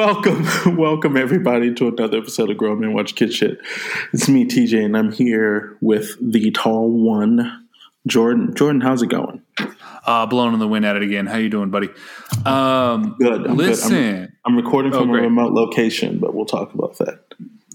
[0.00, 0.44] Welcome,
[0.76, 3.58] welcome everybody to another episode of Grown Men Watch Kid Shit.
[4.12, 7.66] It's me, TJ, and I'm here with the tall one,
[8.06, 8.54] Jordan.
[8.54, 9.40] Jordan, how's it going?
[10.04, 11.24] Uh, blown in the wind at it again.
[11.24, 11.88] How you doing, buddy?
[12.44, 13.46] Um, Good.
[13.46, 14.32] I'm listen, Good.
[14.44, 17.20] I'm, I'm recording Oh, from a remote location, but we'll talk about that.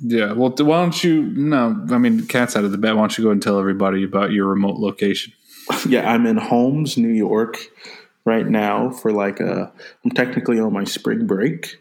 [0.04, 0.34] yeah.
[0.34, 1.24] Well, why don't you?
[1.24, 2.94] No, I mean, cat's out of the bed.
[2.94, 5.34] Why don't you go and tell everybody about your remote location?
[5.90, 7.58] Yeah, I'm in Holmes, New York,
[8.26, 9.74] right now for like a.
[10.06, 11.81] I'm technically on my spring break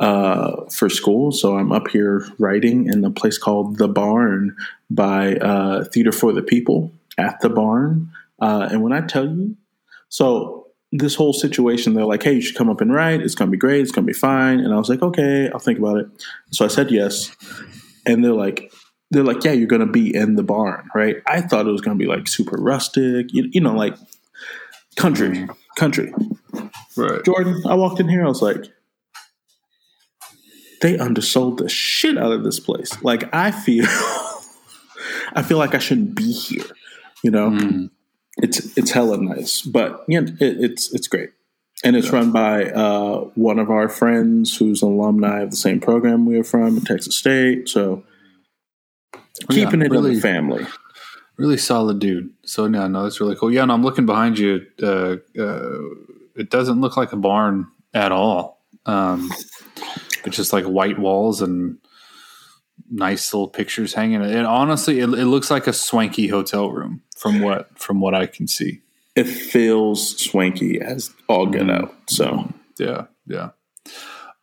[0.00, 4.56] uh, for school, so I'm up here writing in a place called the Barn
[4.88, 8.10] by uh, Theater for the People at the Barn.
[8.40, 9.56] Uh, and when I tell you,
[10.08, 13.20] so this whole situation, they're like, "Hey, you should come up and write.
[13.20, 13.82] It's gonna be great.
[13.82, 16.06] It's gonna be fine." And I was like, "Okay, I'll think about it."
[16.50, 17.36] So I said yes,
[18.06, 18.72] and they're like,
[19.10, 21.16] they're like, yeah, you're going to be in the barn, right?
[21.26, 23.96] I thought it was going to be like super rustic, you, you know, like
[24.96, 26.12] country, country.
[26.96, 27.24] Right.
[27.24, 28.66] Jordan, I walked in here, I was like,
[30.80, 33.02] they undersold the shit out of this place.
[33.02, 33.84] Like, I feel,
[35.34, 36.64] I feel like I shouldn't be here,
[37.22, 37.50] you know?
[37.50, 37.90] Mm.
[38.38, 41.30] It's it's hella nice, but yeah, it, it's it's great,
[41.84, 45.78] and it's run by uh, one of our friends who's an alumni of the same
[45.80, 47.68] program we are from Texas State.
[47.68, 48.02] So
[49.50, 50.64] keeping Yeah, it in really- the family.
[51.36, 52.30] Really solid dude.
[52.44, 53.50] So no, no, that's really cool.
[53.52, 54.64] Yeah, and I'm looking behind you.
[54.82, 55.78] Uh, uh,
[56.36, 58.62] it doesn't look like a barn at all.
[58.86, 59.30] Um,
[60.24, 61.78] it's just like white walls and
[62.90, 64.22] nice little pictures hanging.
[64.22, 68.26] And honestly, it, it looks like a swanky hotel room from what from what I
[68.26, 68.80] can see.
[69.16, 71.94] It feels swanky as all get out.
[72.08, 73.50] So Yeah, yeah.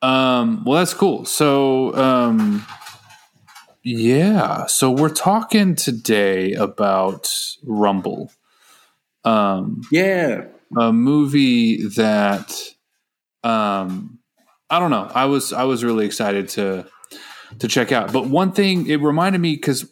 [0.01, 1.25] Um, well, that's cool.
[1.25, 2.65] So, um,
[3.83, 4.67] yeah.
[4.67, 7.29] So we're talking today about
[7.63, 8.31] Rumble,
[9.23, 10.45] um, yeah,
[10.77, 12.53] a movie that,
[13.43, 14.16] um,
[14.69, 15.09] I don't know.
[15.13, 16.85] I was I was really excited to
[17.59, 18.11] to check out.
[18.11, 19.89] But one thing it reminded me because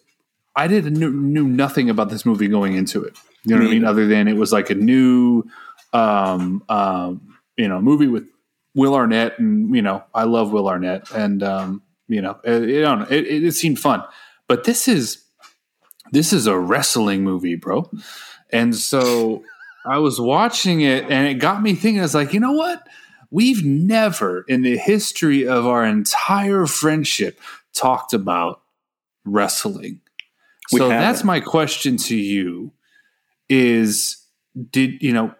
[0.56, 3.18] I didn't knew, knew nothing about this movie going into it.
[3.44, 3.86] You know what I Me mean?
[3.86, 5.44] Other than it was like a new,
[5.94, 8.25] um, um, you know, movie with
[8.74, 12.81] Will Arnett, and you know, I love Will Arnett, and um, you know, it, it,
[12.81, 14.03] know, it, it, it seemed fun.
[14.47, 15.24] But this is
[16.12, 17.90] this is a wrestling movie, bro.
[18.52, 19.44] And so
[19.86, 22.00] I was watching it, and it got me thinking.
[22.00, 22.86] I was like, you know what?
[23.35, 27.40] We've never in the history of our entire friendship
[27.73, 28.62] talked about
[29.25, 30.01] wrestling.
[30.72, 31.01] We so haven't.
[31.01, 32.72] that's my question to you
[33.50, 34.18] is
[34.72, 35.35] did you know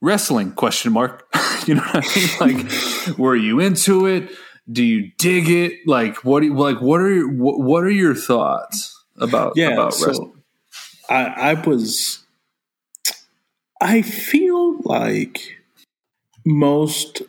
[0.00, 1.26] wrestling question mark
[1.66, 2.04] you know what
[2.40, 4.30] i mean like were you into it
[4.70, 8.14] do you dig it like what you, like what are your, what, what are your
[8.14, 9.70] thoughts about yeah.
[9.70, 10.38] about so wrestling
[11.08, 12.24] I, I was.
[13.80, 15.57] I feel like
[16.48, 17.22] most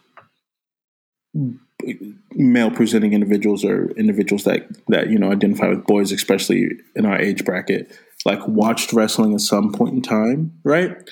[2.35, 7.17] male presenting individuals or individuals that that you know identify with boys especially in our
[7.17, 11.09] age bracket like watched wrestling at some point in time right?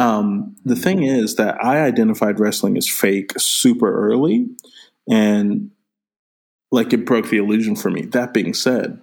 [0.00, 4.46] Um, the thing is that i identified wrestling as fake super early
[5.10, 5.70] and
[6.70, 8.02] like it broke the illusion for me.
[8.02, 9.00] That being said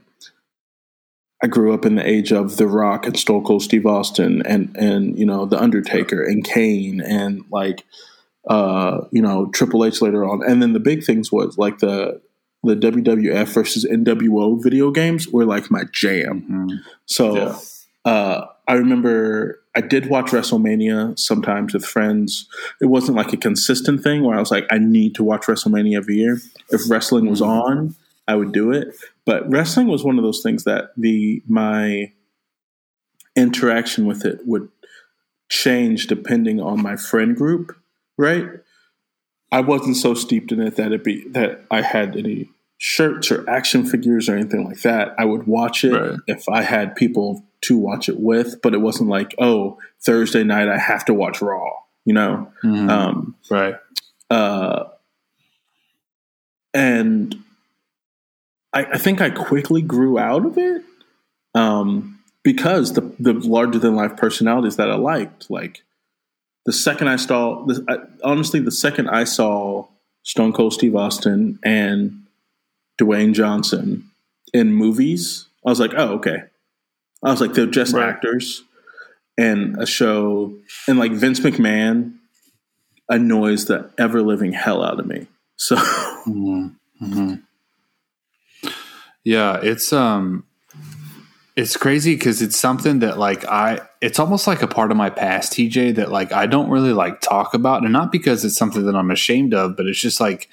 [1.44, 4.76] I grew up in the age of The Rock and Stone Cold Steve Austin and
[4.78, 7.86] and you know The Undertaker and Kane and like
[8.47, 12.21] uh you know Triple H later on and then the big things was like the
[12.63, 16.44] the WWF versus NWO video games were like my jam.
[16.50, 16.80] Mhm.
[17.06, 18.12] So Yeah.
[18.12, 22.47] uh I remember I did watch WrestleMania sometimes with friends.
[22.81, 25.98] It wasn't like a consistent thing where I was like, I need to watch WrestleMania
[25.98, 26.39] every year.
[26.71, 27.95] If wrestling was on,
[28.27, 28.95] I would do it.
[29.25, 32.12] But wrestling was one of those things that the my
[33.36, 34.69] interaction with it would
[35.50, 37.75] change depending on my friend group,
[38.17, 38.47] right?
[39.51, 43.50] I wasn't so steeped in it that it be that I had any shirts or
[43.50, 45.15] action figures or anything like that.
[45.17, 46.19] I would watch it Right.
[46.27, 50.67] if I had people to watch it with, but it wasn't like, oh, Thursday night
[50.67, 51.71] I have to watch Raw,
[52.03, 52.51] you know.
[52.63, 52.89] Mhm.
[52.89, 53.75] Um, right
[54.29, 54.85] uh,
[56.73, 57.35] and
[58.73, 60.83] I, I think I quickly grew out of it
[61.53, 65.83] um, because the the larger than life personalities that I liked, like
[66.65, 67.97] the second I saw, the, I,
[68.27, 69.88] honestly, the second I saw
[70.23, 72.25] Stone Cold Steve Austin and
[73.00, 74.09] Dwayne Johnson
[74.53, 76.44] in movies, I was like, oh, okay.
[77.23, 78.09] I was like, they're just right.
[78.09, 78.63] actors
[79.38, 80.56] and a show.
[80.88, 82.15] And like Vince McMahon
[83.09, 85.27] annoys the ever living hell out of me.
[85.57, 86.67] So, mm-hmm.
[87.01, 88.69] Mm-hmm.
[89.23, 90.45] yeah, it's, um,
[91.56, 95.10] it's crazy because it's something that like I it's almost like a part of my
[95.10, 97.84] past, TJ, that like I don't really like talk about.
[97.84, 100.50] And not because it's something that I'm ashamed of, but it's just like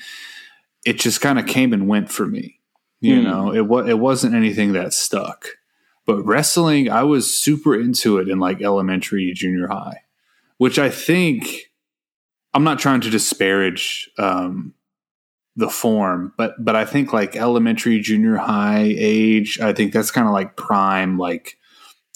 [0.84, 2.60] it just kind of came and went for me.
[3.00, 3.24] You mm.
[3.24, 5.48] know, it was it wasn't anything that stuck.
[6.06, 10.02] But wrestling, I was super into it in like elementary, junior high,
[10.58, 11.70] which I think
[12.54, 14.74] I'm not trying to disparage um,
[15.56, 20.26] the form, but but I think like elementary, junior high age, I think that's kind
[20.26, 21.58] of like prime like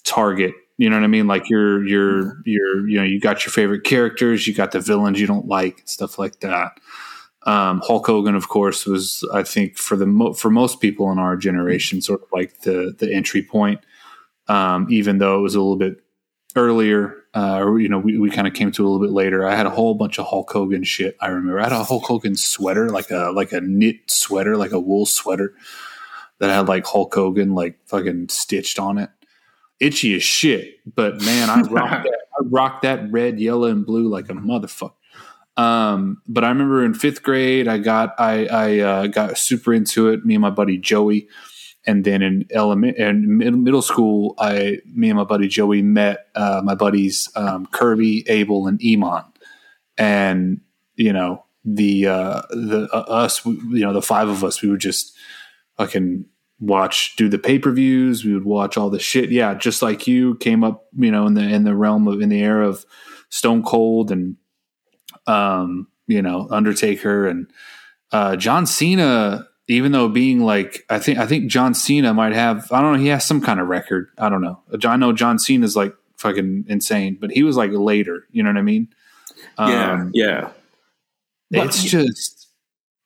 [0.04, 0.54] target.
[0.78, 1.26] You know what I mean?
[1.26, 5.20] Like you're you're you're you know you got your favorite characters, you got the villains
[5.20, 6.72] you don't like, stuff like that.
[7.46, 11.18] Um, Hulk Hogan, of course, was I think for the mo- for most people in
[11.18, 13.80] our generation, sort of like the the entry point.
[14.48, 16.02] Um, even though it was a little bit
[16.56, 19.46] earlier, uh, you know, we, we kind of came to a little bit later.
[19.46, 21.18] I had a whole bunch of Hulk Hogan shit.
[21.20, 24.72] I remember I had a Hulk Hogan sweater, like a like a knit sweater, like
[24.72, 25.54] a wool sweater
[26.38, 29.10] that had like Hulk Hogan like fucking stitched on it.
[29.80, 32.20] Itchy as shit, but man, I rocked that.
[32.40, 34.94] I rocked that red, yellow, and blue like a motherfucker.
[35.58, 40.08] Um, but I remember in fifth grade, I got I, I uh, got super into
[40.08, 40.24] it.
[40.24, 41.28] Me and my buddy Joey,
[41.86, 46.60] and then in element and middle school, I me and my buddy Joey met uh,
[46.64, 49.24] my buddies um, Kirby, Abel, and Iman,
[49.96, 50.60] and
[50.96, 54.80] you know the uh, the uh, us you know the five of us we would
[54.80, 55.14] just
[55.76, 56.24] fucking
[56.58, 58.24] watch do the pay per views.
[58.24, 59.30] We would watch all the shit.
[59.30, 62.28] Yeah, just like you came up, you know, in the in the realm of in
[62.28, 62.84] the era of
[63.28, 64.36] Stone Cold and
[65.26, 67.50] um, you know, Undertaker and
[68.12, 69.46] uh, John Cena.
[69.68, 72.70] Even though being like, I think I think John Cena might have.
[72.70, 72.98] I don't know.
[73.00, 74.08] He has some kind of record.
[74.16, 74.60] I don't know.
[74.84, 78.26] I know John Cena is like fucking insane, but he was like later.
[78.30, 78.88] You know what I mean?
[79.58, 80.50] Yeah, um, yeah.
[81.50, 82.48] It's but, just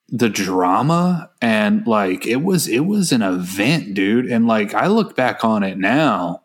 [0.09, 4.27] the drama and like it was it was an event, dude.
[4.27, 6.43] And like I look back on it now,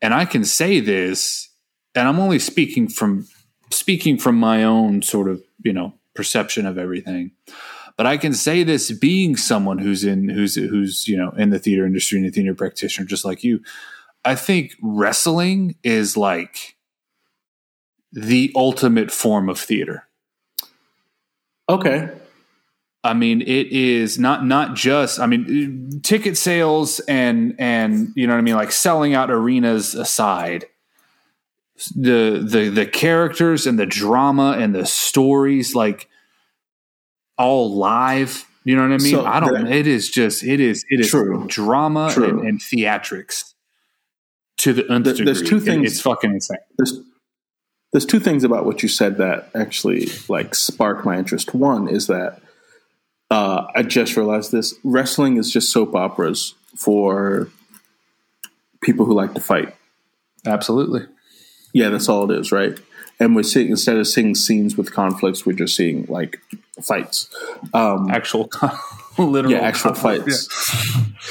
[0.00, 1.50] and I can say this,
[1.94, 3.28] and I'm only speaking from
[3.70, 7.32] speaking from my own sort of, you know, perception of everything.
[7.96, 11.58] But I can say this being someone who's in who's who's, you know, in the
[11.58, 13.60] theater industry and a theater practitioner just like you.
[14.24, 16.76] I think wrestling is like
[18.12, 20.06] the ultimate form of theater.
[21.68, 22.10] Okay.
[23.04, 25.18] I mean, it is not not just.
[25.18, 29.94] I mean, ticket sales and and you know what I mean, like selling out arenas
[29.94, 30.66] aside
[31.96, 36.08] the the the characters and the drama and the stories like
[37.38, 38.46] all live.
[38.64, 39.12] You know what I mean?
[39.12, 39.66] So I don't.
[39.66, 41.44] it is just it is it is true.
[41.48, 42.28] drama true.
[42.28, 43.54] And, and, theatrics
[44.58, 45.18] to the nth.
[45.18, 45.92] There's two things.
[45.92, 46.58] It's fucking insane.
[46.78, 47.00] There's
[47.92, 51.54] there's two things about what you said that actually like sparked my interest.
[51.54, 52.40] One is that
[53.30, 57.48] uh, I just realized this: wrestling is just soap operas for
[58.82, 59.74] people who like to fight.
[60.46, 61.06] Absolutely.
[61.72, 62.78] Yeah, that's all it is, right?
[63.18, 66.40] And we're seeing instead of seeing scenes with conflicts, we're just seeing like
[66.82, 67.28] fights,
[67.72, 68.50] um, actual,
[69.18, 70.48] literal, yeah, actual fights.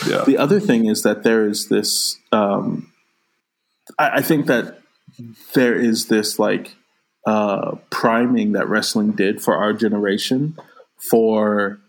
[0.07, 0.17] Yeah.
[0.17, 0.23] yeah.
[0.25, 2.17] The other thing is that there is this.
[2.31, 2.91] Um,
[3.97, 4.79] I, I think that
[5.53, 6.75] there is this like
[7.25, 10.57] uh, priming that wrestling did for our generation
[10.97, 11.79] for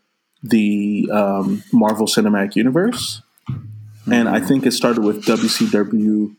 [0.42, 4.12] the um, Marvel Cinematic Universe, mm-hmm.
[4.12, 6.35] and I think it started with WCW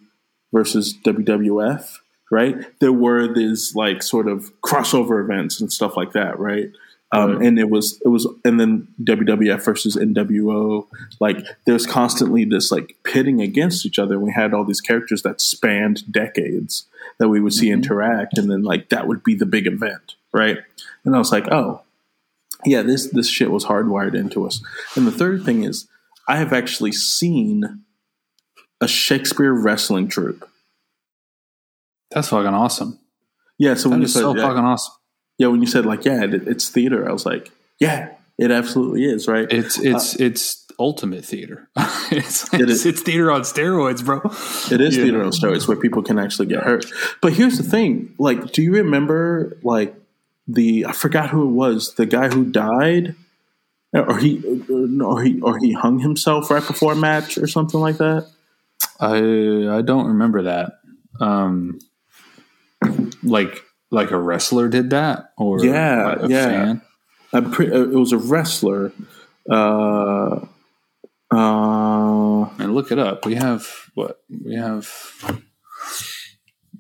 [0.51, 1.97] versus WWF,
[2.31, 2.55] right?
[2.79, 6.69] There were these like sort of crossover events and stuff like that, right?
[7.13, 7.41] Um.
[7.41, 10.87] And it was it was and then WWF versus NWO.
[11.19, 14.19] Like there's constantly this like pitting against each other.
[14.19, 16.87] We had all these characters that spanned decades
[17.19, 17.83] that we would see mm-hmm.
[17.83, 20.57] interact, and then like that would be the big event, right?
[21.05, 21.83] And I was like, oh,
[22.65, 24.63] yeah, this this shit was hardwired into us.
[24.95, 25.87] And the third thing is,
[26.27, 27.83] I have actually seen
[28.81, 30.49] a Shakespeare wrestling troupe.
[32.11, 32.99] That's fucking awesome.
[33.57, 34.93] Yeah, so when that you said so fucking awesome.
[35.37, 39.05] Yeah, when you said like, yeah, it, it's theater, I was like, yeah, it absolutely
[39.05, 39.51] is, right?
[39.51, 41.69] It's it's uh, it's ultimate theater.
[42.11, 44.21] it's, it's, it's, theater on steroids, bro.
[44.73, 45.03] It is yeah.
[45.03, 46.85] theater on steroids where people can actually get hurt.
[47.21, 49.95] But here's the thing: like, do you remember like
[50.47, 53.15] the I forgot who it was, the guy who died,
[53.93, 57.97] or he or he or he hung himself right before a match or something like
[57.97, 58.27] that?
[58.99, 60.79] I I don't remember that.
[61.19, 61.79] Um,
[63.21, 66.45] like like a wrestler did that, or Yeah, a yeah.
[66.47, 66.81] fan?
[67.31, 68.91] I'm uh, it was a wrestler.
[69.49, 70.45] Uh,
[71.33, 73.25] uh, And look it up.
[73.25, 74.89] We have what we have.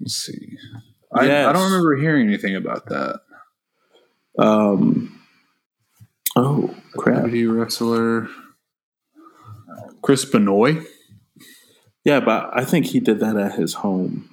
[0.01, 0.57] Let's see.
[1.15, 3.21] I, I don't remember hearing anything about that.
[4.39, 5.19] um,
[6.35, 7.25] oh crap!
[7.25, 8.27] WWE wrestler
[10.01, 10.83] Chris Benoit.
[12.03, 14.29] Yeah, but I think he did that at his home.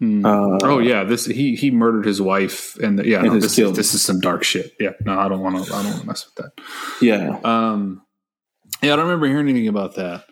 [0.00, 0.24] Hmm.
[0.24, 3.58] Uh, oh yeah, this he he murdered his wife and the, yeah, And no, this
[3.58, 4.72] is, this is some dark shit.
[4.80, 5.74] Yeah, no, I don't want to.
[5.74, 6.64] I don't want to mess with that.
[7.02, 8.00] yeah, Um,
[8.82, 10.24] yeah, I don't remember hearing anything about that.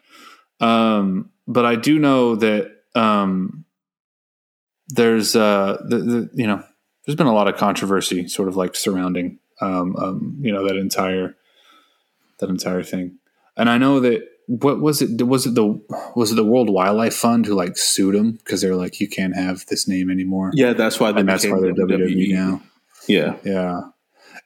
[0.59, 3.67] Um, but I do know that um,
[4.89, 6.65] there's uh, the, the you know
[7.05, 10.77] there's been a lot of controversy, sort of like surrounding um, um, you know that
[10.77, 11.37] entire
[12.39, 13.19] that entire thing.
[13.55, 15.23] And I know that what was it?
[15.23, 15.79] Was it the
[16.17, 19.37] was it the World Wildlife Fund who like sued him because they're like you can't
[19.37, 20.73] have this name anymore, yeah.
[20.73, 22.63] That's why they and that's why they're WWE now.
[23.07, 23.81] Yeah, Yeah.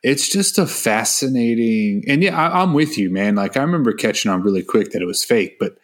[0.02, 3.36] It's just a fascinating, and yeah, I, I'm with you, man.
[3.36, 5.78] Like, I remember catching on really quick that it was fake, but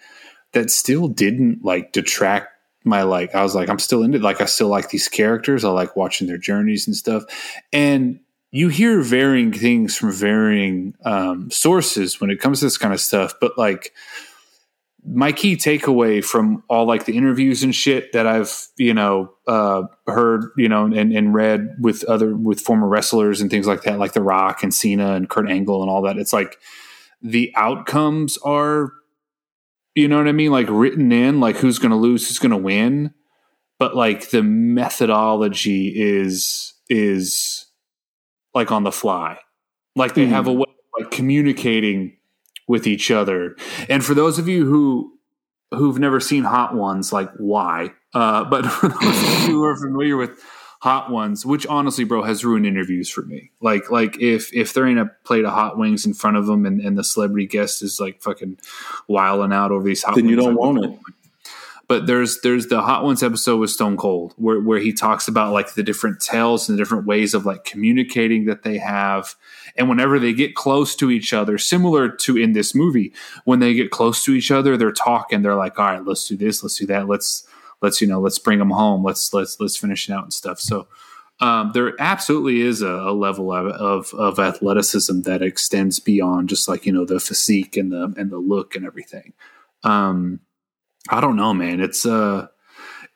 [0.52, 2.48] that still didn't like detract
[2.82, 3.37] my like.
[3.37, 4.22] I was like, I'm still into it.
[4.22, 5.64] Like, I still like these characters.
[5.64, 7.22] I like watching their journeys and stuff.
[7.72, 8.18] And
[8.50, 13.00] you hear varying things from varying um, sources when it comes to this kind of
[13.00, 13.93] stuff, but like,
[15.11, 19.85] my key takeaway from all like the interviews and shit that I've you know uh,
[20.07, 23.99] heard you know and, and read with other with former wrestlers and things like that,
[23.99, 26.19] like The Rock and Cena and Kurt Angle and all that.
[26.19, 26.59] It's like
[27.23, 28.93] the outcomes are,
[29.95, 33.14] you know what I mean, like written in, like who's to lose, who's to win,
[33.78, 37.67] but like the methodology is is
[38.55, 39.38] like on the fly,
[39.97, 40.31] like they Mhm.
[40.31, 42.17] have a way of like communicating
[42.67, 43.57] with each other.
[43.88, 45.12] And for those of you who
[45.71, 47.93] who've never seen Hot Ones, like why?
[48.14, 50.31] Uh, but for those of you who are familiar with
[50.81, 53.50] Hot Ones, which honestly, bro, has ruined interviews for me.
[53.61, 56.64] Like, like if if there ain't a plate of hot wings in front of them,
[56.64, 58.59] and, and the celebrity guest is like fucking
[59.09, 60.99] wiling out over these hot, Then you don't like, want it.
[61.88, 65.54] But there's there's the Hot Ones episode with Stone Cold where where he talks about
[65.54, 69.35] like the different tales and the different ways of like communicating that they have,
[69.75, 73.12] and whenever they get close to each other, similar to in this movie,
[73.45, 75.40] when they get close to each other, they're talking.
[75.40, 77.49] They're like, all right, let's do this, let's do that, let's
[77.80, 80.61] let's you know let's bring them home, let's let's let's finish it out and stuff.
[80.61, 80.87] So.
[81.40, 86.66] Um, there absolutely is a, a level of, of of athleticism that extends beyond just
[86.66, 89.35] like you know the physique and the and the look and everything.
[89.85, 90.40] Um,
[91.08, 91.80] I don't know, man.
[91.80, 92.48] It's uh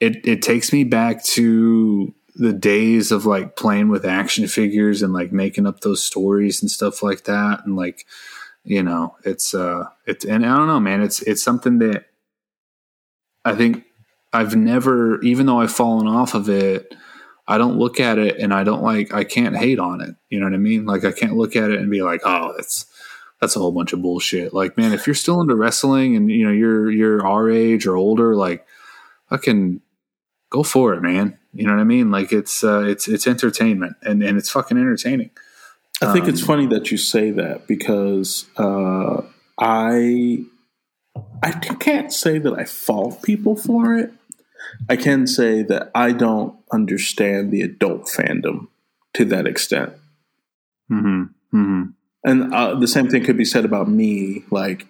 [0.00, 5.12] it it takes me back to the days of like playing with action figures and
[5.12, 8.06] like making up those stories and stuff like that and like
[8.64, 11.02] you know, it's uh it's and I don't know, man.
[11.02, 12.06] It's it's something that
[13.44, 13.84] I think
[14.32, 16.94] I've never even though I've fallen off of it,
[17.46, 20.14] I don't look at it and I don't like I can't hate on it.
[20.30, 20.86] You know what I mean?
[20.86, 22.86] Like I can't look at it and be like, "Oh, that's
[23.42, 24.54] that's a whole bunch of bullshit.
[24.54, 27.96] Like, man, if you're still into wrestling and you know you're you're our age or
[27.96, 28.64] older, like,
[29.30, 29.80] fucking
[30.48, 31.36] go for it, man.
[31.52, 32.12] You know what I mean?
[32.12, 35.30] Like, it's uh, it's it's entertainment and and it's fucking entertaining.
[36.00, 39.22] I think it's Um, funny that you say that because uh,
[39.58, 40.44] I
[41.42, 44.12] I can't say that I fault people for it.
[44.88, 48.68] I can say that I don't understand the adult fandom
[49.14, 49.94] to that extent.
[50.90, 51.22] Mm-hmm.
[51.56, 51.82] Mm-hmm.
[52.24, 54.86] And uh, the same thing could be said about me, like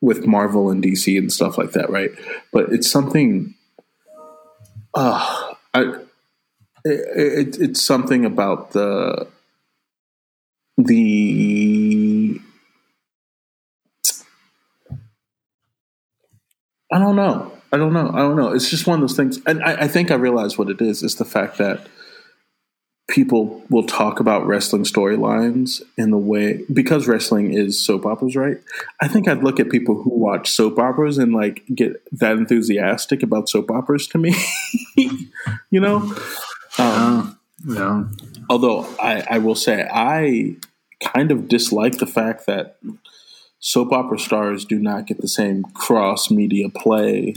[0.00, 2.10] with Marvel and DC and stuff like that, right?
[2.52, 3.54] But it's something.
[4.94, 5.80] Uh, I
[6.84, 9.26] it, it, it's something about the
[10.76, 12.40] the.
[16.90, 17.52] I don't know.
[17.70, 18.10] I don't know.
[18.14, 18.52] I don't know.
[18.52, 21.02] It's just one of those things, and I, I think I realize what it is.
[21.02, 21.86] Is the fact that
[23.08, 28.58] people will talk about wrestling storylines in the way because wrestling is soap operas, right?
[29.00, 33.22] I think I'd look at people who watch soap operas and like get that enthusiastic
[33.22, 34.34] about soap operas to me,
[34.96, 36.14] you know.
[36.78, 38.04] Um, yeah.
[38.50, 40.56] although I, I will say I
[41.02, 42.78] kind of dislike the fact that
[43.58, 47.34] soap opera stars do not get the same cross media play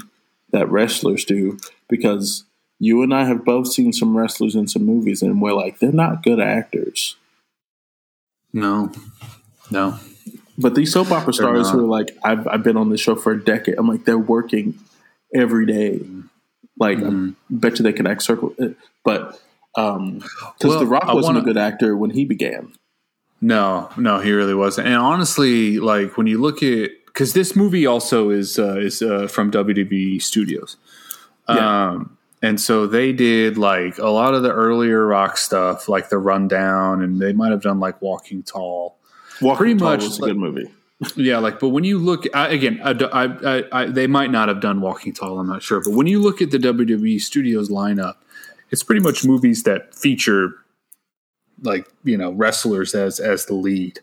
[0.51, 2.43] that wrestlers do because
[2.83, 5.91] you and I have both seen some wrestlers in some movies and we're like they're
[5.91, 7.15] not good actors.
[8.53, 8.91] No.
[9.69, 9.97] No.
[10.57, 13.31] But these soap opera stars who are like I've I've been on this show for
[13.33, 13.75] a decade.
[13.77, 14.77] I'm like they're working
[15.33, 16.01] every day.
[16.79, 17.31] Like Mhm.
[17.33, 18.55] I bet you they can act circle
[19.05, 19.39] but
[19.77, 22.73] um because Well, The Rock wasn't wanna- a good actor when he began.
[23.43, 24.87] No, no, he really wasn't.
[24.87, 29.27] And honestly, like when you look at because this movie also is uh, is uh,
[29.27, 30.77] from WWE Studios,
[31.49, 31.89] Yeah.
[31.89, 36.17] um, and so they did like a lot of the earlier rock stuff, like the
[36.17, 38.97] Rundown, and they might have done like Walking Tall.
[39.41, 40.71] Walking Pretty Tall much was a like- good movie.
[41.15, 43.23] Yeah, like, but when you look I, again, I, I,
[43.57, 45.39] I, I, they might not have done Walking Tall.
[45.39, 48.17] I'm not sure, but when you look at the WWE Studios lineup,
[48.69, 50.53] it's pretty much movies that feature
[51.63, 53.99] like you know wrestlers as as the lead.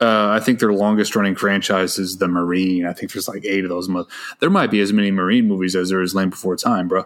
[0.00, 2.86] Uh, I think their longest running franchise is the Marine.
[2.86, 3.90] I think there's like eight of those.
[4.38, 7.04] There might be as many Marine movies as there is Land Before Time, bro.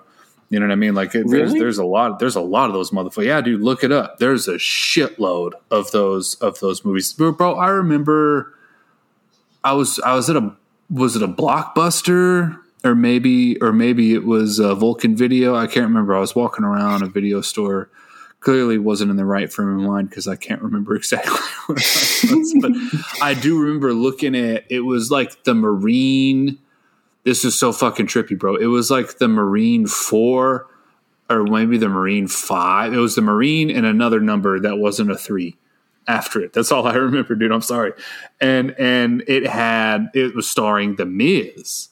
[0.54, 0.94] You know what I mean?
[0.94, 1.58] Like it, there's Really?
[1.58, 3.26] there's a lot there's a lot of those motherfuckers.
[3.26, 4.18] Yeah, dude, look it up.
[4.18, 7.32] There's a shitload of those of those movies, bro.
[7.32, 8.54] bro I remember
[9.64, 10.54] I was I was at a
[10.88, 15.56] was it a blockbuster or maybe or maybe it was a Vulcan Video.
[15.56, 16.14] I can't remember.
[16.14, 17.90] I was walking around a video store.
[18.38, 21.32] Clearly wasn't in the right frame of mind because I can't remember exactly
[21.66, 22.54] what I was.
[22.60, 22.72] But
[23.20, 26.58] I do remember looking at it was like the Marine.
[27.24, 28.56] This is so fucking trippy, bro.
[28.56, 30.66] It was like the Marine Four
[31.30, 32.92] or maybe the Marine Five.
[32.92, 35.56] It was the Marine and another number that wasn't a three
[36.06, 36.52] after it.
[36.52, 37.50] That's all I remember, dude.
[37.52, 37.92] I'm sorry.
[38.40, 41.88] And and it had it was starring the Miz.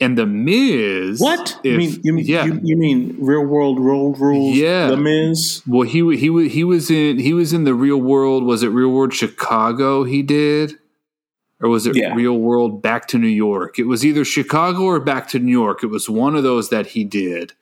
[0.00, 1.60] And the Miz What?
[1.62, 2.44] you if- mean you, mean yeah.
[2.46, 4.56] you, you mean real world road rules?
[4.56, 4.88] Yeah.
[4.88, 5.62] The Miz.
[5.66, 8.42] well, he he he was in he was in the Real World.
[8.44, 10.02] Was it Real World Chicago?
[10.04, 10.72] He did,
[11.60, 12.14] or was it Yeah.
[12.14, 13.78] Real World Back to New York?
[13.78, 15.82] It was either Chicago or Back to New York.
[15.82, 17.54] It was one of those that he did,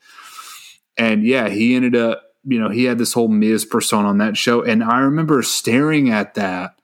[0.96, 2.22] and yeah, he ended up.
[2.46, 6.10] You know, he had this whole Miz persona on that show, and I remember staring
[6.10, 6.78] at that,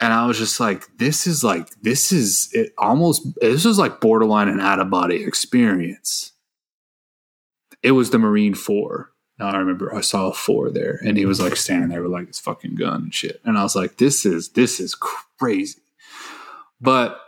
[0.00, 4.00] and I was just like, "This is like this is it almost this is like
[4.00, 6.32] borderline an out of body experience."
[7.82, 9.12] It was the Marine Four.
[9.38, 12.12] Now I remember I saw a four there, and he was like standing there with
[12.12, 15.80] like his fucking gun and shit, and I was like, "This is this is crazy."
[16.80, 17.18] But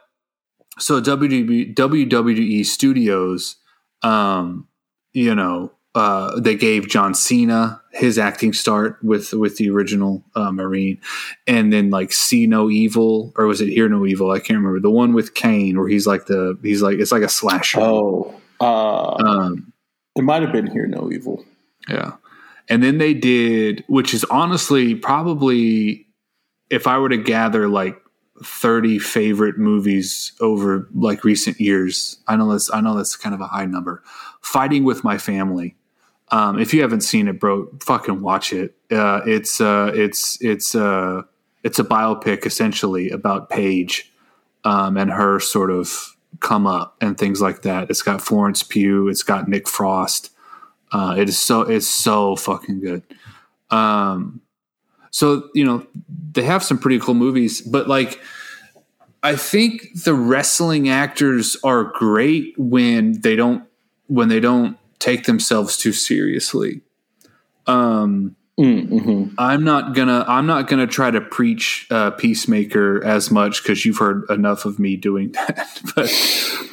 [0.78, 3.56] so WWE WWE Studios,
[4.02, 4.68] um,
[5.12, 10.52] you know, uh, they gave John Cena his acting start with with the original uh,
[10.52, 11.00] Marine,
[11.46, 14.30] and then like See No Evil, or was it Hear No Evil?
[14.30, 17.22] I can't remember the one with Kane where he's like the he's like it's like
[17.22, 17.80] a slasher.
[17.80, 19.72] Oh, uh, Um,
[20.14, 20.86] it might have been here.
[20.86, 21.44] No evil.
[21.88, 22.12] Yeah.
[22.68, 26.06] And then they did, which is honestly probably,
[26.68, 27.96] if I were to gather like
[28.42, 33.40] 30 favorite movies over like recent years, I know that's, I know that's kind of
[33.40, 34.02] a high number.
[34.40, 35.76] Fighting with My Family.
[36.30, 38.76] Um, if you haven't seen it, bro, fucking watch it.
[38.90, 41.22] Uh, it's, uh, it's, it's, uh,
[41.64, 44.12] it's a biopic essentially about Paige,
[44.64, 47.90] um, and her sort of come up and things like that.
[47.90, 49.08] It's got Florence Pugh.
[49.08, 50.30] It's got Nick Frost.
[50.92, 53.02] Uh, it is so it's so fucking good.
[53.70, 54.40] Um,
[55.18, 55.84] so you know
[56.30, 58.20] they have some pretty cool movies, but like
[59.24, 63.64] I think the wrestling actors are great when they don't
[64.06, 66.82] when they don't take themselves too seriously.
[67.66, 69.34] Um, Mm-hmm.
[69.38, 73.98] I'm not gonna I'm not gonna try to preach uh, peacemaker as much because you've
[73.98, 75.80] heard enough of me doing that.
[75.94, 76.10] but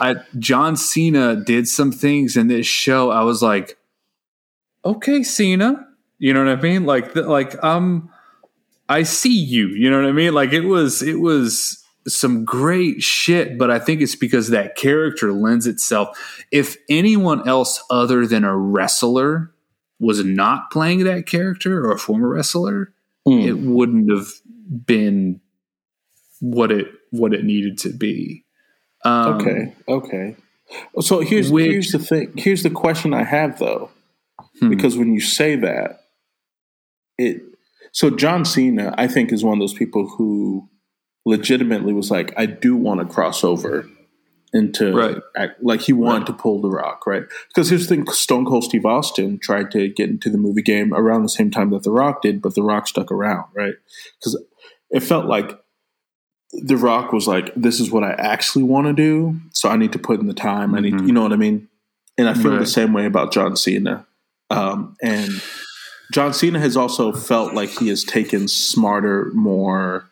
[0.01, 3.11] I, John Cena did some things in this show.
[3.11, 3.77] I was like,
[4.83, 6.87] okay, Cena, you know what I mean?
[6.87, 8.09] Like like um,
[8.87, 9.67] I see you.
[9.69, 10.33] You know what I mean?
[10.33, 15.33] Like it was it was some great shit, but I think it's because that character
[15.33, 16.17] lends itself.
[16.51, 19.51] If anyone else other than a wrestler
[19.99, 22.91] was not playing that character or a former wrestler,
[23.27, 23.47] Mm.
[23.47, 24.27] it wouldn't have
[24.85, 25.41] been
[26.41, 28.43] what it what it needed to be.
[29.03, 29.75] Um, Okay.
[29.87, 30.35] Okay.
[30.99, 32.33] So here's which- here's the thing.
[32.37, 33.89] Here's the question I have though,
[34.59, 34.69] hmm.
[34.69, 36.01] because when you say that,
[37.17, 37.41] it
[37.95, 40.67] so John Cena, I think, is one of those people who
[41.25, 43.87] legitimately was like, I do want to cross over
[44.53, 45.17] into Right.
[45.37, 47.23] act, like he wanted to pull the rock, right?
[47.47, 50.93] Because here's the thing: Stone Cold Steve Austin tried to get into the movie game
[50.93, 53.75] around the same time that The Rock did, but The Rock stuck around, right?
[54.19, 54.41] Because
[54.91, 55.57] it felt like
[56.51, 59.91] The Rock was like, "This is what I actually want to do, so I need
[59.93, 60.75] to put in the time.
[60.75, 61.07] I need, Mhm.
[61.07, 61.67] you know what I mean."
[62.17, 64.05] And I feel the same way about John Cena.
[64.49, 65.31] Um, and
[66.11, 70.09] John Cena has also felt like he has taken smarter, more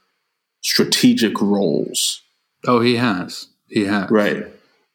[0.62, 2.22] strategic roles,
[2.66, 3.48] Oh, he has.
[3.68, 4.10] He has.
[4.10, 4.48] right?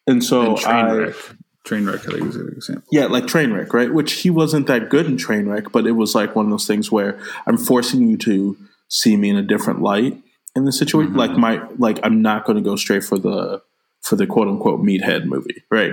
[0.07, 0.83] And so And I,
[1.13, 1.37] Trainwreck.
[1.67, 2.85] Trainwreck, I think, is a good example.
[2.91, 3.93] yeah, like Trainwreck, right?
[3.93, 6.91] Which he wasn't that good in Trainwreck, but it was like one of those things
[6.91, 8.57] where I'm forcing you to
[8.89, 10.17] see me in a different light
[10.57, 11.13] in the situation.
[11.13, 11.17] Mhm.
[11.19, 13.61] Like my, like I'm not going to go straight for the
[14.03, 15.93] for the quote unquote meathead movie, right?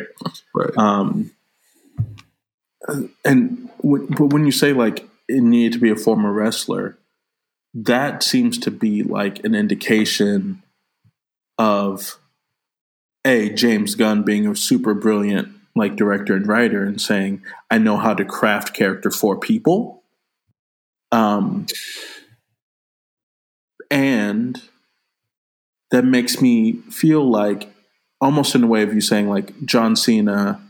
[0.53, 0.77] Right.
[0.77, 1.31] Um,
[3.23, 6.97] and when, but when you say like it needed to be a former wrestler,
[7.73, 10.63] that seems to be like an indication
[11.57, 12.17] of
[13.25, 17.97] a James Gunn being a super brilliant like director and writer and saying, I know
[17.97, 20.03] how to craft character for people.
[21.11, 21.65] Um,
[23.91, 24.61] and
[25.91, 27.73] that makes me feel like
[28.21, 30.61] almost in a way of you saying like John Cena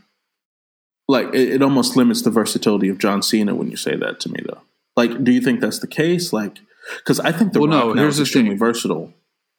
[1.08, 4.28] like it, it, almost limits the versatility of John Cena when you say that to
[4.30, 4.62] me though.
[4.96, 6.32] Like do you think that's the case?
[6.32, 6.58] Like
[7.04, 8.58] cuz I think the well, Rock no, here's is extremely thing.
[8.58, 9.12] versatile.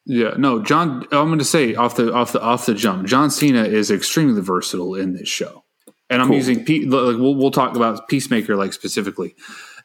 [0.04, 3.06] Yeah, no, John I'm going to say off the off the off the jump.
[3.06, 5.64] John Cena is extremely versatile in this show.
[6.10, 6.36] And I'm cool.
[6.36, 9.34] using like we'll, we'll talk about Peacemaker like specifically.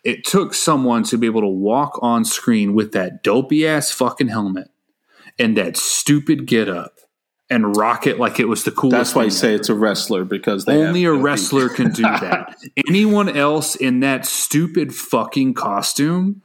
[0.03, 4.27] It took someone to be able to walk on screen with that dopey ass fucking
[4.27, 4.69] helmet
[5.39, 6.92] and that stupid get up
[7.53, 8.97] and rock it like it was the coolest.
[8.97, 12.57] That's why I say it's a wrestler because only a wrestler can do that.
[12.87, 16.41] Anyone else in that stupid fucking costume,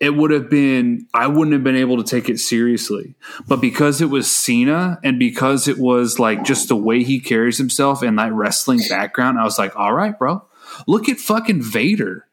[0.00, 3.14] it would have been I wouldn't have been able to take it seriously.
[3.46, 7.58] But because it was Cena and because it was like just the way he carries
[7.58, 10.42] himself and that wrestling background, I was like, all right, bro,
[10.86, 12.26] look at fucking Vader.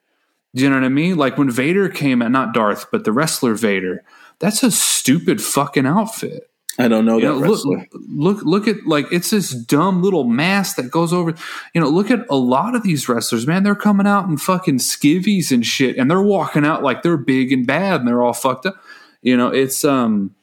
[0.55, 1.17] Do you know what I mean?
[1.17, 4.03] Like when Vader came out, not Darth, but the wrestler Vader
[4.39, 6.49] that's a stupid fucking outfit.
[6.79, 10.23] I don't know you that know, look, look, look at like it's this dumb little
[10.23, 11.35] mask that goes over.
[11.75, 13.63] You know, look at a lot of these wrestlers, man.
[13.63, 17.51] They're coming out in fucking skivvies and shit, and they're walking out like they're big
[17.51, 18.75] and bad, and they're all fucked up.
[19.21, 20.35] You know, it's um,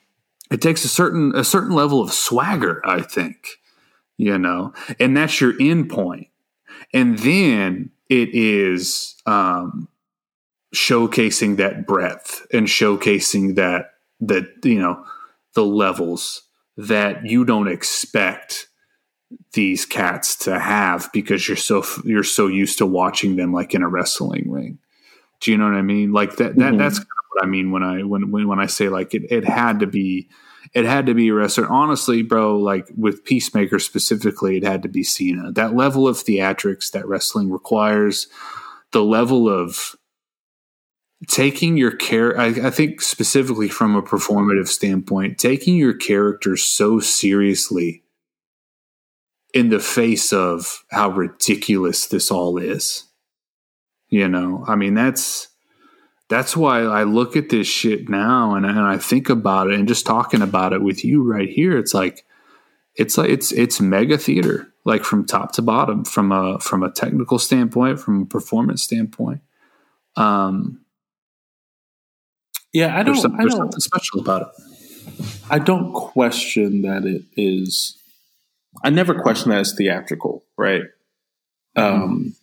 [0.52, 3.58] it takes a certain a certain level of swagger, I think.
[4.16, 6.28] You know, and that's your end point,
[6.94, 9.88] and then it is um,
[10.74, 15.04] showcasing that breadth and showcasing that that you know
[15.54, 16.42] the levels
[16.76, 18.68] that you don't expect
[19.52, 23.82] these cats to have because you're so you're so used to watching them like in
[23.82, 24.78] a wrestling ring.
[25.40, 26.12] Do you know what I mean?
[26.12, 26.76] Like that, that mm-hmm.
[26.76, 29.30] that's kind of what I mean when I when when, when I say like it,
[29.30, 30.28] it had to be
[30.74, 31.66] it had to be a wrestler.
[31.66, 35.50] Honestly, bro, like with Peacemaker specifically, it had to be Cena.
[35.52, 38.28] That level of theatrics that wrestling requires,
[38.92, 39.96] the level of
[41.28, 46.98] taking your care I, I, think specifically from a performative standpoint taking your character so
[46.98, 48.02] seriously
[49.52, 53.04] in the face of how ridiculous this all is
[54.08, 54.64] you know?
[54.66, 55.48] I mean that's
[56.28, 59.88] that's why i look at this shit now and, and i think about it and
[59.88, 62.24] just talking about it with you right here it's like
[62.94, 66.90] it's like it's it's mega theater like from top to bottom from a from a
[66.90, 69.40] technical standpoint from a performance standpoint.
[70.16, 70.79] Um
[72.72, 73.14] yeah, I don't.
[73.14, 74.48] There's, some, I don't, something special about it.
[75.50, 77.96] I don't question that it is.
[78.84, 80.82] I never question that it's theatrical, right?
[81.76, 82.34] Um,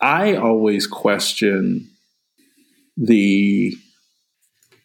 [0.00, 1.88] I always question
[2.96, 3.76] the,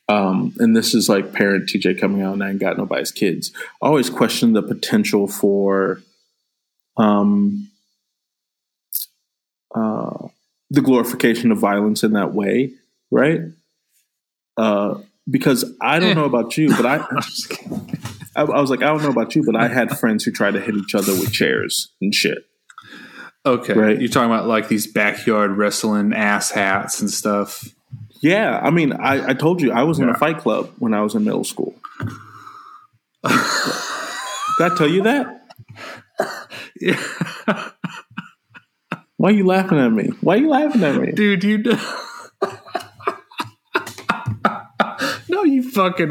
[0.08, 3.52] um, and this is like parent TJ coming out and I ain't got nobody's kids.
[3.82, 6.02] I always question the potential for,
[6.98, 7.70] um,
[9.74, 10.28] uh,
[10.70, 12.74] the glorification of violence in that way,
[13.12, 13.42] right?
[14.58, 15.00] Uh,
[15.30, 16.14] because I don't eh.
[16.14, 16.98] know about you, but I,
[18.36, 20.52] I, I was like, I don't know about you, but I had friends who tried
[20.52, 22.40] to hit each other with chairs and shit.
[23.46, 24.00] Okay, right?
[24.00, 27.66] You're talking about like these backyard wrestling ass hats and stuff.
[28.22, 31.02] Yeah, I mean, I, I told you I was in a fight club when I
[31.02, 31.76] was in middle school.
[33.24, 35.34] Did I tell you that?
[36.80, 37.02] Yeah.
[39.18, 40.10] Why are you laughing at me?
[40.22, 41.12] Why are you laughing at me?
[41.12, 41.80] Dude, you know.
[45.28, 46.10] no, you fucking.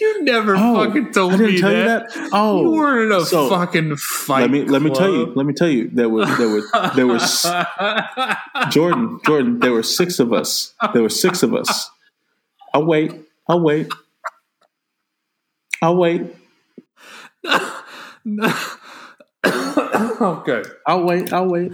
[0.00, 2.12] You never oh, fucking told me that.
[2.12, 2.30] that.
[2.32, 4.40] Oh, you were in a so, fucking fight.
[4.42, 4.70] Let me club.
[4.72, 5.32] let me tell you.
[5.34, 5.90] Let me tell you.
[5.92, 6.62] There were there were
[6.96, 7.46] there was
[8.70, 9.60] Jordan Jordan.
[9.60, 10.74] There were six of us.
[10.92, 11.88] There were six of us.
[12.74, 13.14] I'll wait.
[13.48, 13.92] I'll wait.
[15.82, 16.22] I'll wait.
[19.46, 20.62] okay.
[20.86, 21.32] I'll wait.
[21.32, 21.72] I'll wait.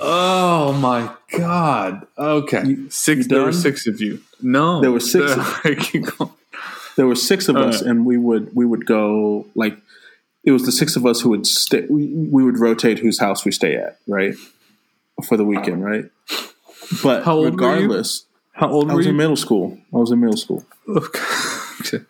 [0.00, 2.06] Oh my god!
[2.16, 3.26] Okay, six.
[3.26, 4.20] There were six of you.
[4.40, 5.32] No, there were six.
[5.32, 6.32] Of,
[6.96, 9.76] there were six of us, and we would we would go like
[10.44, 11.84] it was the six of us who would stay.
[11.88, 14.34] We, we would rotate whose house we stay at, right,
[15.24, 16.06] for the weekend, right.
[17.02, 17.24] But regardless.
[17.24, 19.10] How old regardless, How old I was you?
[19.10, 19.78] in middle school.
[19.92, 20.64] I was in middle school.
[21.80, 22.04] Okay.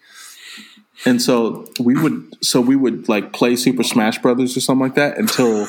[1.04, 4.94] And so we would, so we would like play Super Smash Brothers or something like
[4.94, 5.66] that until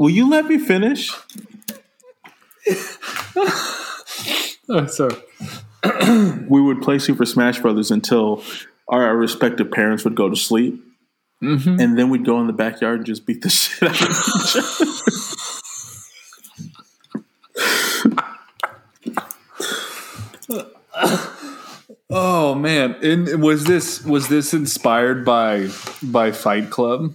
[0.00, 1.12] Will you let me finish?
[4.70, 5.14] oh, sorry.
[6.48, 8.42] we would play Super Smash Brothers until
[8.88, 10.82] our, our respective parents would go to sleep.
[11.42, 11.80] Mm-hmm.
[11.80, 14.08] And then we'd go in the backyard and just beat the shit out of
[19.04, 20.64] each
[21.04, 21.26] other.
[22.08, 22.96] oh man!
[23.02, 25.68] And was this was this inspired by
[26.02, 27.12] by Fight Club?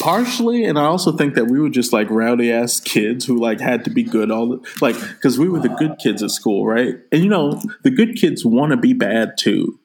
[0.00, 3.60] Partially, and I also think that we were just like rowdy ass kids who like
[3.60, 6.66] had to be good all the like because we were the good kids at school,
[6.66, 6.96] right?
[7.12, 9.78] And you know, the good kids want to be bad too,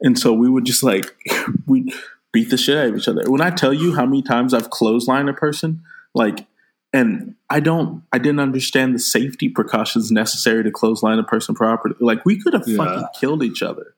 [0.00, 1.14] and so we would just like
[1.66, 1.92] we
[2.32, 3.30] beat the shit out of each other.
[3.30, 5.82] When I tell you how many times I've clotheslined a person,
[6.14, 6.46] like,
[6.94, 11.94] and I don't, I didn't understand the safety precautions necessary to clothesline a person properly.
[12.00, 12.76] Like, we could have Yeah.
[12.78, 13.94] fucking killed each other.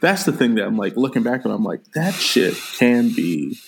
[0.00, 3.58] That's the thing that I'm like looking back and I'm like, that shit can be.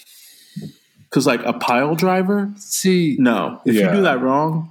[1.17, 3.59] Because, like, a pile driver, See, no.
[3.65, 3.87] If Yeah.
[3.87, 4.71] you do that wrong,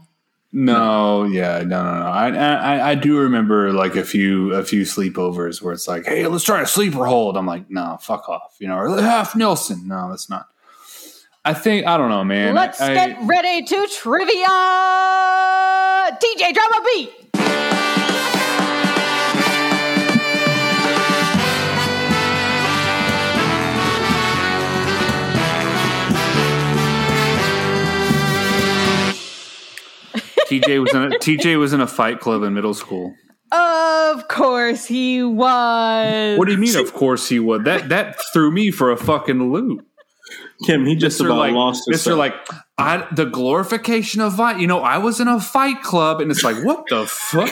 [0.54, 2.06] No, yeah, no, no, no.
[2.06, 6.28] I, I, I do remember like a few, a few sleepovers where it's like, hey,
[6.28, 7.36] let's try a sleeper hold.
[7.36, 9.88] I'm like, no, fuck off, you know, or half Nelson.
[9.88, 10.46] No, that's not.
[11.44, 12.54] I think I don't know, man.
[12.54, 14.46] Let's I, get ready to trivia.
[16.22, 17.25] DJ, drum a beat.
[30.48, 33.14] TJ was in a TJ was in a fight club in middle school.
[33.52, 36.38] Of course he was.
[36.38, 36.76] What do you mean?
[36.76, 37.64] Of course he was.
[37.64, 39.86] That that threw me for a fucking loop.
[40.66, 41.26] Kim, he just Mr.
[41.26, 42.18] about like, lost his Mr.
[42.18, 42.34] Like
[42.78, 44.60] I, the glorification of fight.
[44.60, 47.52] You know, I was in a fight club, and it's like, what the fuck?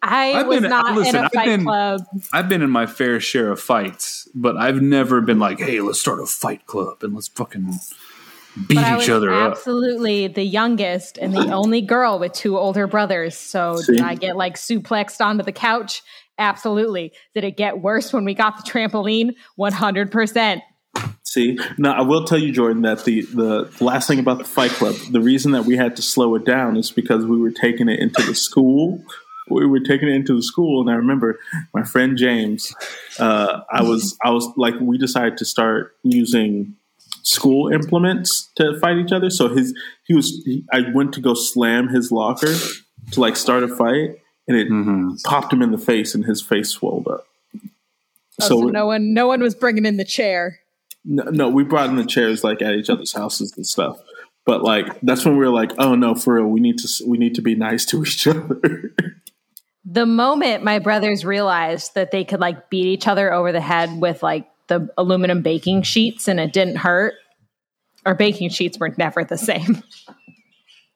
[0.00, 2.00] I I've was been- not listen, in a I've fight been- club.
[2.32, 6.00] I've been in my fair share of fights, but I've never been like, hey, let's
[6.00, 7.74] start a fight club and let's fucking
[8.66, 9.52] beat But I was each other up.
[9.52, 13.36] absolutely the youngest and the only girl with two older brothers.
[13.36, 16.02] So did I get like suplexed onto the couch?
[16.38, 17.12] Absolutely.
[17.34, 19.34] Did it get worse when we got the trampoline?
[19.58, 20.62] 100%.
[21.24, 24.70] See, now I will tell you, Jordan, that the the last thing about the Fight
[24.70, 27.88] Club, the reason that we had to slow it down is because we were taking
[27.88, 29.02] it into the school.
[29.50, 31.38] We were taking it into the school, and I remember
[31.74, 32.74] my friend James.
[33.18, 36.76] Uh, I was, I was like, we decided to start using
[37.28, 39.28] school implements to fight each other.
[39.30, 39.74] So his,
[40.06, 42.54] he was, he, I went to go slam his locker
[43.12, 45.22] to like start a fight, and it Mhm.
[45.24, 47.24] popped him in the face, and his face swelled up.
[48.40, 50.60] Oh, so no one no one was bringing in the chair.
[51.04, 53.98] No, no, we brought in the chairs like at each other's houses and stuff.
[54.46, 57.18] But like that's when we were like, oh no, for real, we need to we
[57.18, 58.94] need to be nice to each other.
[59.84, 64.00] The moment my brothers realized that they could like beat each other over the head
[64.00, 67.14] with like the aluminum baking sheets and it didn't hurt,
[68.06, 69.82] our baking sheets were never the same.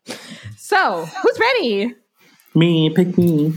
[0.57, 1.95] so, who's ready?
[2.55, 3.53] me, pick me.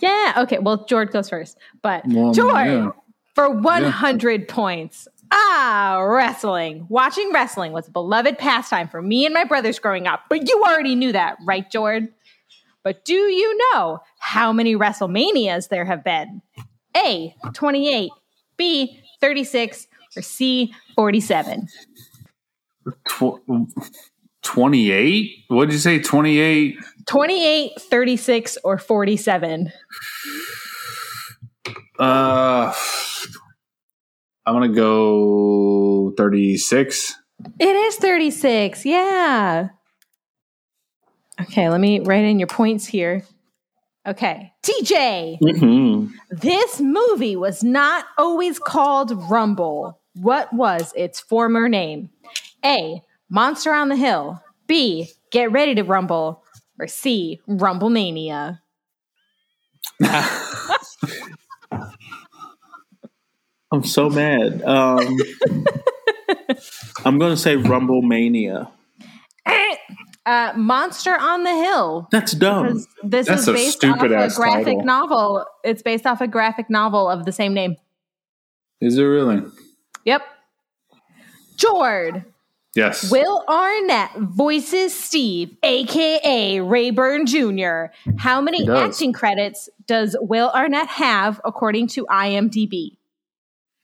[0.00, 0.34] Yeah.
[0.38, 0.58] Okay.
[0.58, 2.90] Well, George goes first, but Well, George yeah.
[3.34, 5.06] for 100 points.
[5.32, 6.86] Ah, wrestling.
[6.88, 10.22] Watching wrestling was a beloved pastime for me and my brothers growing up.
[10.28, 12.08] But you already knew that, right, George?
[12.82, 16.42] But do you know how many WrestleManias there have been?
[16.96, 18.10] A, 28,
[18.56, 21.68] B, 36, or C, 47?
[24.42, 25.44] 28?
[25.48, 26.00] What did you say?
[26.00, 26.76] 28?
[27.06, 29.72] 28, 36, or 47?
[31.98, 32.72] Uh,
[34.46, 37.14] I'm going to go 36.
[37.58, 38.86] It is 36.
[38.86, 39.68] Yeah.
[41.40, 43.24] Okay, let me write in your points here.
[44.06, 44.52] Okay.
[44.62, 50.00] TJ, hmm this movie was not always called Rumble.
[50.14, 52.10] What was its former name?
[52.64, 53.02] A.
[53.28, 54.42] Monster on the Hill.
[54.66, 55.10] B.
[55.30, 56.42] Get Ready to Rumble.
[56.78, 57.40] Or C.
[57.46, 58.62] Rumble Mania.
[63.72, 64.62] I'm so mad.
[64.62, 65.16] Um,
[67.04, 68.70] I'm gonna say Rumble Mania.
[70.30, 72.06] Uh, Monster on the Hill.
[72.12, 72.86] That's dumb.
[73.02, 74.84] This That's is a based off a stupid-ass graphic title.
[74.84, 75.44] novel.
[75.64, 77.74] It's based off a graphic novel of the same name.
[78.80, 79.42] Is it really?
[80.04, 80.22] Yep.
[81.56, 82.24] Jord.
[82.76, 83.10] Yes.
[83.10, 87.86] Will Arnett voices Steve, aka Rayburn Jr.
[88.16, 92.98] How many acting credits does Will Arnett have according to IMDb?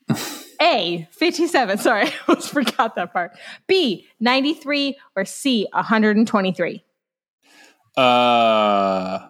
[0.60, 1.78] A, 57.
[1.78, 3.32] Sorry, I almost forgot that part.
[3.66, 6.84] B, 93, or C, 123.
[7.96, 9.28] Uh,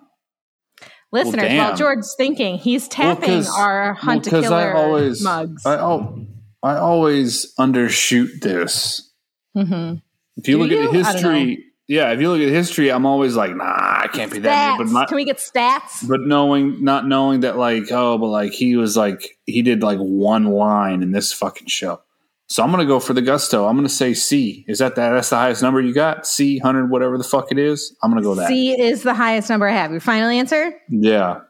[1.13, 1.57] Listeners, damn.
[1.69, 5.65] while George's thinking, he's tapping 'cause- our Hunt to well, 'cause Killer I always, mugs.
[5.65, 6.27] I, al-
[6.63, 9.13] I always undershoot this.
[9.55, 9.95] hmm
[10.37, 10.83] If you Do look you?
[10.83, 14.33] at the history, yeah, if you look at history, I'm always like, nah, I can't
[14.33, 14.75] be that.
[14.75, 14.79] Stats.
[14.79, 16.07] But not, Can we get stats?
[16.09, 19.99] but knowing, not knowing that, like, oh, but like he was like he did like
[19.99, 22.01] one line in this fucking show.
[22.49, 23.67] So I'm gonna go for the gusto.
[23.67, 24.65] I'm gonna say C.
[24.69, 25.11] Is that that?
[25.11, 26.27] That's the highest number you got?
[26.27, 27.95] C hundred, whatever the fuck it is.
[28.03, 28.49] I'm gonna go that.
[28.49, 29.91] C is the highest number I have.
[29.91, 30.73] Your final answer?
[30.89, 31.41] Yeah.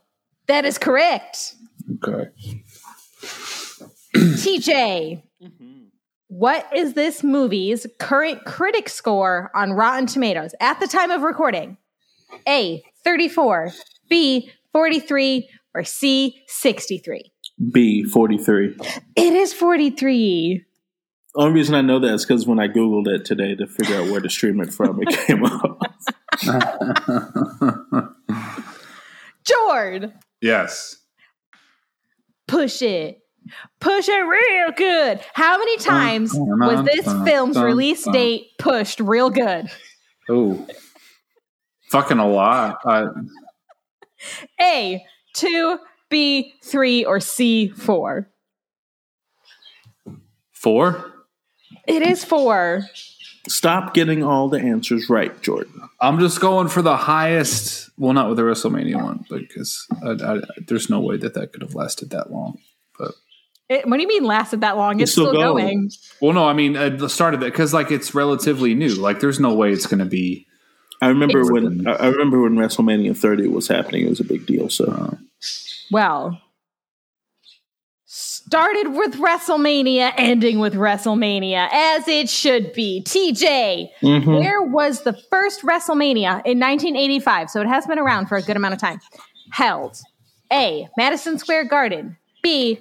[0.47, 1.55] That is correct.
[1.97, 2.31] Okay.
[4.15, 5.23] TJ,
[6.29, 11.77] What is this movie's current critic score on Rotten Tomatoes at the time of recording?
[12.49, 13.71] A, 34,
[14.09, 17.33] B, 43, or C, 63?
[17.73, 18.77] B forty three.
[19.15, 20.65] It is 43.
[21.35, 23.97] The Only reason I know that is because when I googled it today to figure
[23.97, 25.81] out where to stream it from, it came up.
[29.45, 30.13] Jord,
[30.43, 30.97] yes.
[32.47, 33.21] push it.
[33.81, 35.21] Push it real good.
[35.33, 39.71] How many times was this film's release date pushed real good?
[40.29, 40.67] Oh,
[41.91, 42.79] fucking a lot.
[42.85, 43.07] I,
[44.61, 45.05] A,
[45.35, 45.79] 2,
[46.09, 48.29] B, 3, or C, 4?
[50.67, 51.13] four.
[51.87, 52.85] It is 4.
[53.49, 55.89] Stop getting all the answers right, Jordan.
[56.01, 57.91] I'm just going for the highest.
[57.97, 61.63] Well, not with the WrestleMania one, because I, I, there's no way that that could
[61.63, 62.59] have lasted that long.
[63.69, 64.95] But It, what do you mean lasted that long?
[65.01, 65.67] It's, It's still still, going.
[65.67, 65.91] going.
[66.21, 68.95] well, no, I mean at the start of that because like it's relatively new.
[68.95, 70.47] Like there's no way it's going to be.
[71.03, 74.07] I remember It's- when I I remember when WrestleMania 30 was happening.
[74.07, 74.69] It was a big deal.
[74.71, 75.17] So
[75.91, 76.41] Well,
[78.05, 83.03] started with WrestleMania, ending with WrestleMania, as it should be.
[83.03, 84.39] TJ, Mhm.
[84.41, 87.51] where was the first WrestleMania in 1985?
[87.51, 89.01] So it has been around for a good amount of time.
[89.51, 89.99] Held
[90.53, 92.79] A, Madison Square Garden, B,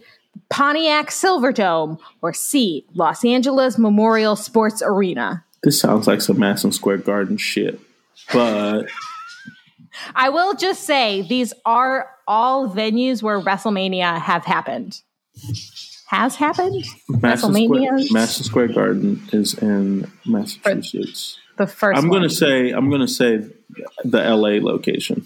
[0.56, 5.44] Pontiac Silverdome, or C, Los Angeles Memorial Sports Arena.
[5.64, 7.78] this sounds like some Madison Square Garden shit.
[8.32, 8.86] But
[10.16, 15.02] I will just say these are all venues where WrestleMania have happened.
[16.08, 16.86] Has happened?
[17.10, 21.38] Madison Square, Madison Square Garden is in Massachusetts.
[21.58, 23.46] The 1st I'm gonna say I'm gonna say
[24.06, 25.26] the LA location.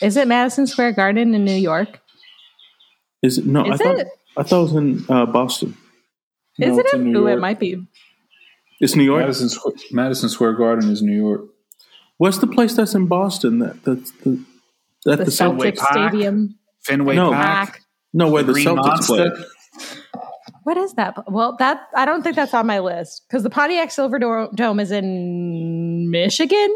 [0.00, 2.00] Is it Madison Square Garden in New York?
[3.22, 3.62] Is it no?
[3.64, 4.08] I Is thought it?
[4.36, 5.76] I thought it was in uh, Boston.
[6.58, 6.84] Is No, it?
[6.86, 7.86] it's in New Ooh, it might be.
[8.80, 9.20] It's New York.
[9.20, 11.42] Madison Square, Madison Square Garden is New York.
[12.16, 13.58] What's the place that's in Boston?
[13.58, 14.42] That that's the
[15.04, 16.10] that The the, Celt- Fenway Celtic Park?
[16.12, 16.58] Stadium.
[16.82, 17.32] Fenway No.
[17.32, 17.80] Park.
[18.12, 19.28] No where the Green Celtics play.
[20.64, 21.30] What is that?
[21.30, 26.10] Well, that I don't think that's on my list because the Pontiac Silverdome is in
[26.10, 26.70] Michigan,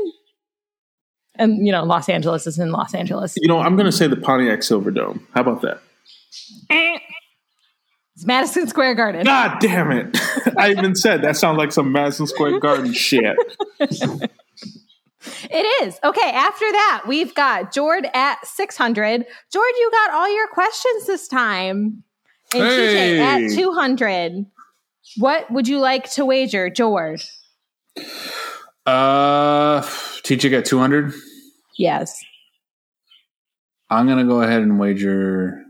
[1.37, 3.35] and you know Los Angeles is in Los Angeles.
[3.37, 5.21] You know, I'm gonna say the Pontiac Silverdome.
[5.35, 5.81] How about that?
[6.71, 6.99] Eh.
[8.17, 9.25] It's Madison Square Garden.
[9.25, 10.17] God damn it!
[10.57, 13.37] I even said that sounds like some Madison Square Garden shit.
[13.81, 14.31] It
[15.87, 15.99] is.
[16.05, 19.27] Okay, after that, we've got Jord at 600.
[19.53, 22.05] Jord, you got all your questions this time.
[22.53, 23.47] And TJ Hey.
[23.47, 24.47] at 200.
[25.17, 27.21] What would you like to wager, Jord?
[28.87, 29.81] Uh,
[30.23, 31.13] TJ got 200.
[31.79, 32.23] Yes.
[33.91, 35.64] I'm gonna go ahead and wager.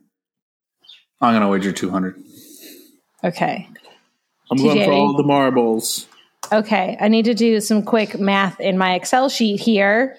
[1.20, 2.22] I'm gonna wager 200.
[3.22, 3.68] Okay.
[4.50, 6.06] I'm going for all the marbles.
[6.52, 6.96] Okay.
[7.00, 10.16] I need to do some quick math in my Excel sheet here.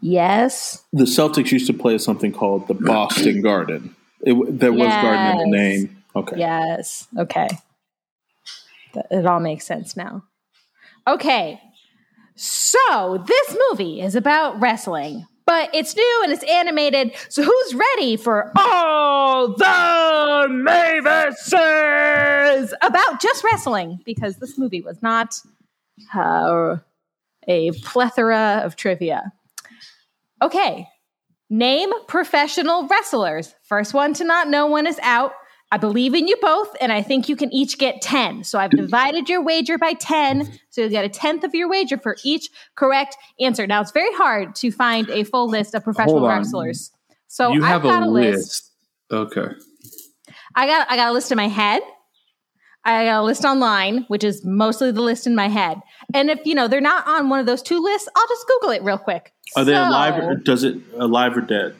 [0.00, 0.84] Yes.
[0.92, 3.94] The Celtics used to play something called the Boston Garden.
[4.20, 6.02] It, there was garden in the name.
[6.16, 6.38] Okay.
[6.38, 7.06] Yes.
[7.16, 7.48] Okay.
[9.10, 10.24] It all makes sense now.
[11.06, 11.60] Okay.
[12.36, 17.12] So this movie is about wrestling, but it's new and it's animated.
[17.28, 21.52] So who's ready for all the Mavises
[22.82, 24.00] about just wrestling?
[24.04, 25.34] Because this movie was not
[26.14, 26.76] uh,
[27.46, 29.32] a plethora of trivia.
[30.42, 30.88] Okay.
[31.50, 33.54] Name professional wrestlers.
[33.62, 35.32] First one to not know one is out.
[35.74, 38.44] I believe in you both, and I think you can each get 10.
[38.44, 40.42] So I've divided your wager by 10.
[40.42, 40.54] Mm-hmm.
[40.70, 43.66] So you'll get a tenth of your wager for each correct answer.
[43.66, 46.92] Now, it's very hard to find a full list of professional wrestlers.
[47.26, 48.70] So you I've have got a list.
[49.10, 49.32] list.
[49.32, 49.52] Okay.
[50.54, 51.82] I got I got a list in my head.
[52.84, 55.80] I got a list online, which is mostly the list in my head.
[56.14, 58.70] And if you know they're not on one of those two lists, I'll just Google
[58.70, 59.32] it real quick.
[59.56, 61.74] Are they alive or does it uh, alive or dead?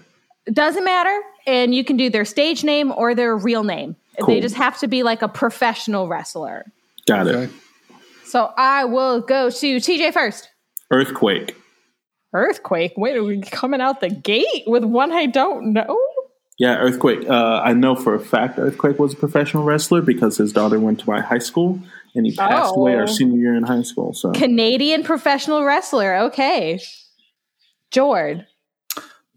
[0.53, 4.35] Doesn't matter and you can do their stage name or their real name Cool.
[4.35, 6.65] they just have to be like a professional wrestler
[7.07, 7.35] Got it.
[7.35, 7.53] Okay.
[8.25, 10.49] so i will go to tj first
[10.91, 11.57] Earthquake.
[12.35, 15.99] earthquake wait are we coming out the gate with one i don't know
[16.59, 17.29] Yeah, Earthquake.
[17.29, 21.01] Uh, I know for a fact Earthquake was a professional wrestler because his daughter went
[21.01, 21.81] to my high school
[22.15, 22.83] and he passed Oh.
[22.83, 24.13] away our senior year in high school.
[24.15, 26.79] So canadian professional wrestler okay
[27.91, 28.47] jord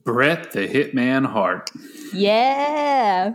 [0.08, 1.70] Brett the Hitman Hart.
[2.14, 3.34] yeah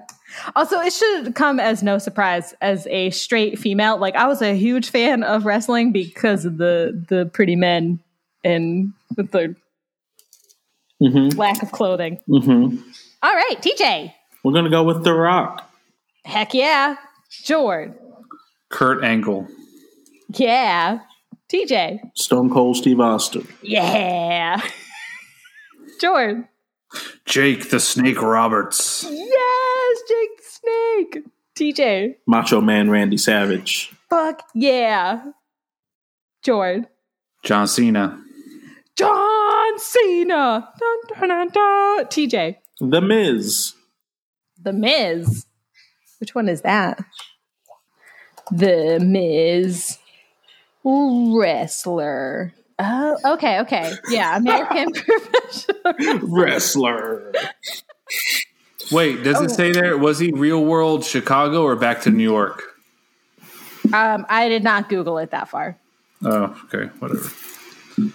[0.57, 4.55] also it should come as no surprise as a straight female like i was a
[4.57, 8.01] huge fan of wrestling because of the the pretty men
[8.43, 9.55] and with the
[11.03, 11.37] Mhm.
[11.37, 12.77] lack of clothing hmm
[13.23, 14.15] All right, TJ.
[14.43, 15.69] we're gonna go with The Rock.
[16.25, 16.97] Heck yeah.
[17.45, 17.95] Jord.
[18.71, 19.47] Kurt Angle.
[20.35, 21.01] Yeah.
[21.53, 21.99] TJ.
[22.15, 23.47] Stone Cold Steve Austin.
[23.63, 24.61] Yeah.
[26.01, 26.49] Jordan.
[27.25, 29.05] Jake the Snake Roberts.
[29.09, 31.25] Yes, Jake the Snake.
[31.55, 32.17] TJ.
[32.27, 33.93] Macho Man Randy Savage.
[34.09, 35.23] Fuck yeah.
[36.43, 36.87] Jordan.
[37.45, 38.21] John Cena.
[38.97, 40.69] John Cena.
[40.79, 42.05] Dun, dun, dun, dun.
[42.07, 42.57] TJ.
[42.81, 43.75] The Miz.
[44.61, 45.47] The Miz.
[46.21, 47.05] Which one is that?
[48.51, 49.99] The Miz
[50.85, 52.55] wrestler.
[52.85, 53.93] Oh, okay, okay.
[54.09, 56.19] Yeah, American professional.
[56.29, 57.33] Wrestler.
[58.91, 59.55] Wait, does it Oh.
[59.55, 59.97] say there?
[59.97, 62.63] Was he real world Chicago or back to New York?
[63.93, 65.77] Um, I did not Google it that far.
[66.25, 67.31] Oh, okay, whatever.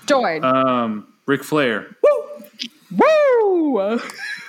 [0.05, 0.43] George.
[0.43, 1.95] Um, Ric Flair.
[2.03, 2.99] Woo!
[3.77, 3.99] Woo!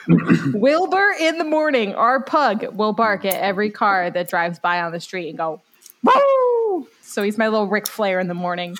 [0.54, 4.92] Wilbur in the morning, our pug will bark at every car that drives by on
[4.92, 5.60] the street and go,
[6.02, 6.88] Woo!
[7.02, 8.76] So he's my little Ric Flair in the morning.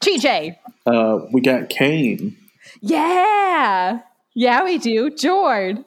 [0.00, 0.56] TJ.
[0.86, 2.36] Uh, we got Kane.
[2.80, 4.00] Yeah.
[4.34, 5.10] Yeah, we do.
[5.10, 5.78] George.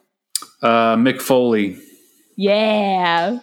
[0.62, 1.78] Uh, Mick Foley.
[2.36, 3.38] Yeah.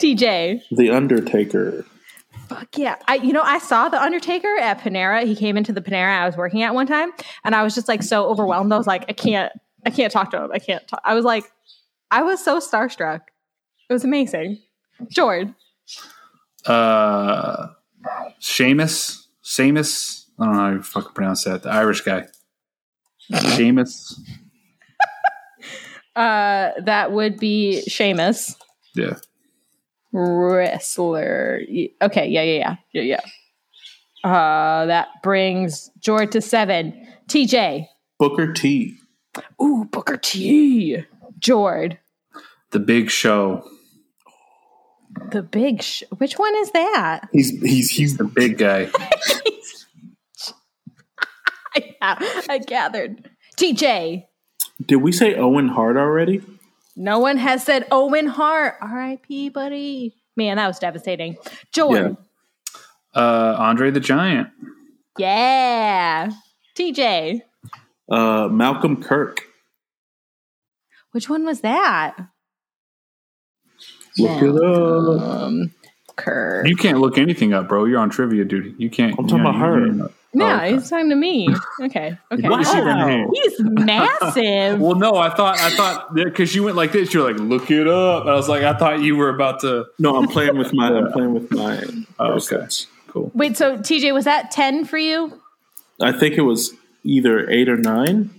[0.00, 0.62] TJ.
[0.70, 1.84] The Undertaker.
[2.48, 2.96] Fuck yeah.
[3.06, 5.24] I you know, I saw The Undertaker at Panera.
[5.24, 7.10] He came into the Panera I was working at one time,
[7.44, 8.72] and I was just like so overwhelmed.
[8.72, 9.52] I was like, I can't
[9.84, 10.50] I can't talk to him.
[10.52, 11.00] I can't talk.
[11.04, 11.44] I was like,
[12.10, 13.20] I was so starstruck.
[13.88, 14.60] It was amazing.
[15.10, 15.48] George.
[16.64, 17.68] Uh,
[18.38, 19.27] Sheamus.
[19.48, 20.26] Sheamus.
[20.38, 21.62] I don't know how you fucking pronounce that.
[21.62, 22.26] The Irish guy.
[23.56, 24.20] Sheamus.
[26.16, 28.56] Uh that would be Sheamus.
[28.96, 29.18] Yeah.
[30.10, 31.60] Wrestler.
[32.02, 32.76] Okay, yeah, yeah, yeah.
[32.92, 33.20] Yeah,
[34.24, 34.28] yeah.
[34.28, 37.06] Uh that brings George to seven.
[37.28, 37.86] TJ.
[38.18, 38.96] Booker T.
[39.62, 41.04] Ooh, Booker T.
[41.38, 41.96] George.
[42.72, 43.62] The Big Show.
[45.30, 47.28] The big sh- which one is that?
[47.32, 48.88] He's he's he's The big guy.
[51.76, 52.16] yeah,
[52.48, 53.28] I gathered.
[53.56, 54.24] TJ.
[54.86, 56.42] Did we say Owen Hart already?
[56.96, 58.76] No one has said Owen Hart.
[58.80, 59.50] R.I.P.
[59.50, 60.14] buddy.
[60.36, 61.36] Man, that was devastating.
[61.72, 62.16] Jordan.
[63.14, 64.48] Uh, Andre the Giant.
[65.18, 66.30] Yeah.
[66.76, 67.42] TJ.
[68.10, 69.42] Uh, Malcolm Kirk.
[71.12, 72.16] Which one was that?
[74.18, 75.20] Look it up.
[75.42, 75.72] Um,
[76.16, 76.66] Kirk.
[76.66, 77.84] You can't look anything up, bro.
[77.84, 78.74] You're on trivia duty.
[78.78, 79.14] You can't.
[79.18, 79.86] I'm talking you about her.
[79.86, 80.74] you- yeah, okay.
[80.74, 81.48] he's talking to me.
[81.80, 82.16] Okay.
[82.32, 82.48] Okay.
[82.48, 83.06] What is she Wow.
[83.08, 83.30] doing?
[83.32, 84.78] He's massive.
[84.80, 87.88] Well, no, I thought I thought because you went like this, you're like, look it
[87.88, 88.26] up.
[88.26, 89.86] I was like, I thought you were about to.
[89.98, 90.88] No, I'm playing with my.
[90.88, 91.82] I'm playing with my.
[92.18, 92.66] Oh, okay.
[93.08, 93.30] Cool.
[93.34, 95.40] Wait, so TJ, was that 10 for you?
[96.00, 98.30] I think it was either eight or nine.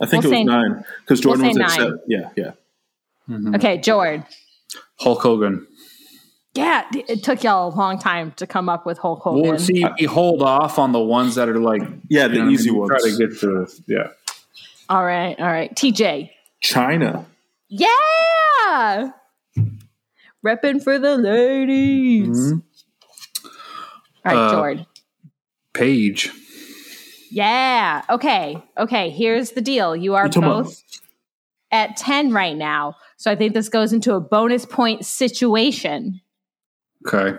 [0.00, 1.78] I think We'll it was nine because Jordan we'll was at nine.
[1.78, 2.00] seven.
[2.08, 2.50] Yeah, yeah.
[3.28, 3.54] Mm-hmm.
[3.56, 4.24] Okay, Jordan.
[4.98, 5.66] Hulk Hogan.
[6.54, 9.42] Yeah, it it took y'all a long time to come up with Hulk Hogan.
[9.50, 12.50] Well, see, we hold off on the ones that are like Yeah, the you know,
[12.50, 12.88] easy ones.
[12.90, 14.08] Try to get to yeah.
[14.88, 15.74] all right, all right.
[15.74, 16.30] TJ.
[16.64, 17.26] Chyna.
[17.68, 19.10] Yeah.
[20.44, 22.28] Repping for the ladies.
[22.54, 22.62] Mhm.
[23.44, 23.50] All
[24.24, 24.86] right, Uh, Jordan.
[25.74, 26.30] Paige.
[27.30, 28.02] Yeah.
[28.08, 28.62] Okay.
[28.78, 29.10] Okay.
[29.10, 29.94] Here's the deal.
[29.94, 30.82] You are You about- both
[31.70, 32.94] at 10 right now.
[33.16, 36.20] So I think this goes into a bonus point situation.
[37.06, 37.38] Okay.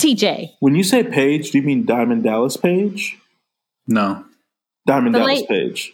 [0.00, 0.52] TJ.
[0.60, 3.18] When you say Page, do you mean Diamond Dallas Page?
[3.86, 4.24] No.
[4.86, 5.92] Diamond The Dallas late- Page.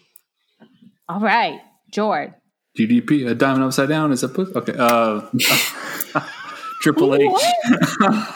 [1.09, 1.61] All right.
[1.93, 2.35] Jordan.
[2.79, 3.27] DDP.
[3.31, 4.53] A diamond upside down is a pussy.
[4.55, 4.75] Okay.
[4.77, 5.23] Uh,
[6.83, 7.31] Triple H.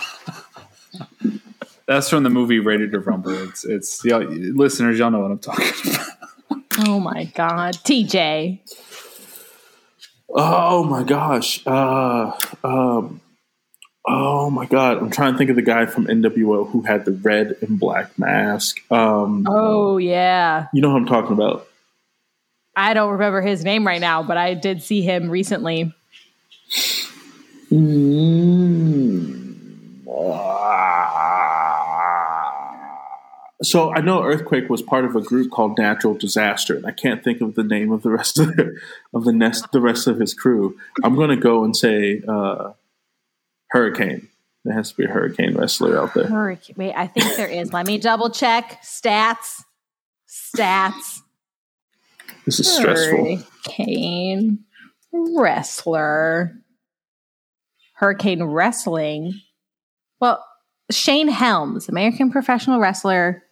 [1.87, 3.33] That's from the movie Ready to Rumble.
[3.49, 4.99] It's it's y'all, listeners.
[4.99, 6.07] Y'all know what I'm talking about.
[6.89, 7.75] Oh my God.
[7.75, 8.61] TJ.
[10.33, 11.61] Oh my gosh.
[11.67, 13.21] Uh, um,
[14.07, 14.99] oh my god.
[14.99, 18.19] I'm trying to think of the guy from NWO who had the red and black
[18.19, 18.79] mask.
[18.91, 20.67] Um, Oh, yeah.
[20.73, 21.67] you know who I'm talking about.
[22.77, 25.93] I don't remember his name right now, but I did see him recently.
[33.63, 37.23] So I know Earthquake was part of a group called Natural Disaster, and I can't
[37.23, 38.79] think of the name of the rest of the,
[39.13, 40.79] of the nest the rest of his crew.
[41.05, 42.73] I'm going to go and say uh,
[43.69, 44.29] Hurricane.
[44.65, 46.27] There has to be a Hurricane wrestler out there.
[46.27, 46.77] Hurricane.
[46.79, 47.73] Wait, I think there is.
[47.73, 48.83] Let me double check.
[48.83, 49.63] Stats.
[50.29, 51.21] Stats.
[52.45, 53.37] This is stressful.
[53.37, 54.65] Hurricane
[55.13, 56.53] wrestler.
[57.95, 59.35] Hurricane wrestling.
[60.21, 60.45] Well,
[60.91, 63.43] Shane Helms, American professional wrestler.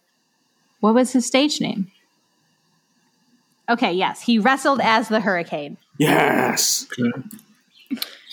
[0.79, 1.91] What was his stage name?
[3.69, 5.77] Okay, yes, he wrestled as the Hurricane.
[5.97, 6.87] Yes.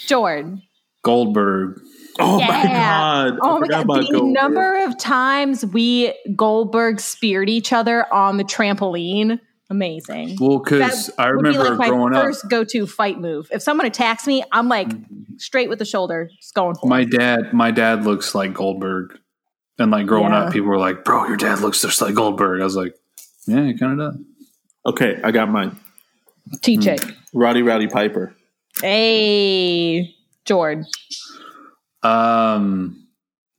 [0.06, 0.62] Jordan.
[1.02, 1.80] Goldberg.
[2.18, 3.38] Oh my god!
[3.42, 3.84] Oh I my god!
[3.84, 4.32] about The Goldberg.
[4.32, 9.38] number of times we Goldberg speared each other on the trampoline,
[9.68, 10.38] amazing.
[10.40, 13.48] Well, because That I would be remember like my growing first go-to fight move.
[13.52, 15.36] If someone attacks me, I'm like mm-hmm.
[15.36, 16.88] straight with the shoulder, just going up, for it.
[16.88, 19.18] my dad, my dad looks like Goldberg,
[19.78, 20.44] and like growing Yeah.
[20.44, 22.94] up, people were like, "Bro, your dad looks just like Goldberg." I was like,
[23.46, 24.22] "Yeah, he kind of does."
[24.86, 25.76] Okay, I got mine.
[26.62, 27.14] TJ.
[27.32, 28.34] Roddy Rowdy Piper.
[28.80, 30.14] Hey,
[30.44, 30.84] Jord.
[32.02, 33.06] Um,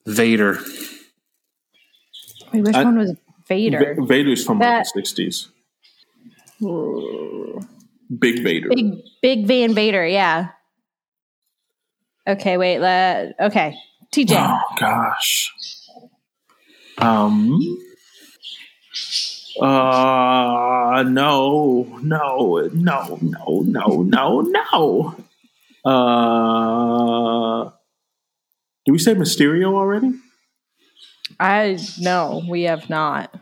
[0.05, 0.59] Vader.
[2.53, 3.13] Wait, which I- one was
[3.47, 3.95] Vader?
[3.97, 5.49] Va- Vader's from That- the sixties.
[8.19, 8.69] Big Vader.
[8.69, 10.49] Big Big Van Vader, yeah.
[12.27, 12.79] Okay, wait.
[12.79, 13.75] Let okay.
[14.13, 14.35] TJ.
[14.37, 15.53] Oh gosh.
[16.97, 17.59] Um.
[19.59, 25.15] Uh no no no no no no no.
[25.85, 27.71] Uh.
[28.85, 30.13] Did we say Mysterio already?
[31.39, 33.33] I no, we have not.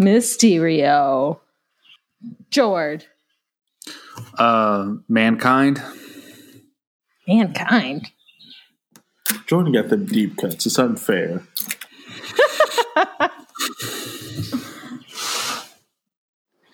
[0.00, 1.40] Mysterio.
[2.50, 3.06] Jord.
[4.38, 5.82] Uh, Mankind.
[7.28, 8.10] Mankind.
[9.46, 10.66] Jordan got them deep cuts.
[10.66, 11.42] It's unfair.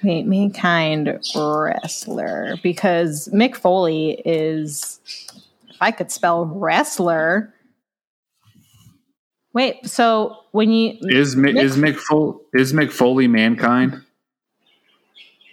[0.03, 2.57] Wait, mankind wrestler.
[2.63, 5.01] Because Mick Foley is
[5.69, 7.53] if I could spell wrestler.
[9.53, 14.03] Wait, so when you Is Mick- is Mick Fol- is Mick Foley Mankind?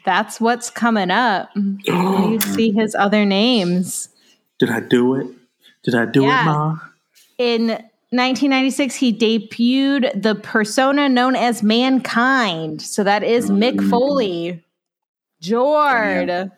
[0.06, 1.50] that's what's coming up.
[1.56, 4.10] You see his other names.
[4.60, 5.28] Did I do it?
[5.84, 6.42] Did I do Yeah.
[6.42, 6.78] it, Ma?
[7.38, 7.84] In
[8.16, 12.82] 1996, he debuted the persona known as Mankind.
[12.82, 14.64] So that is Mick Foley.
[15.42, 16.52] Jord.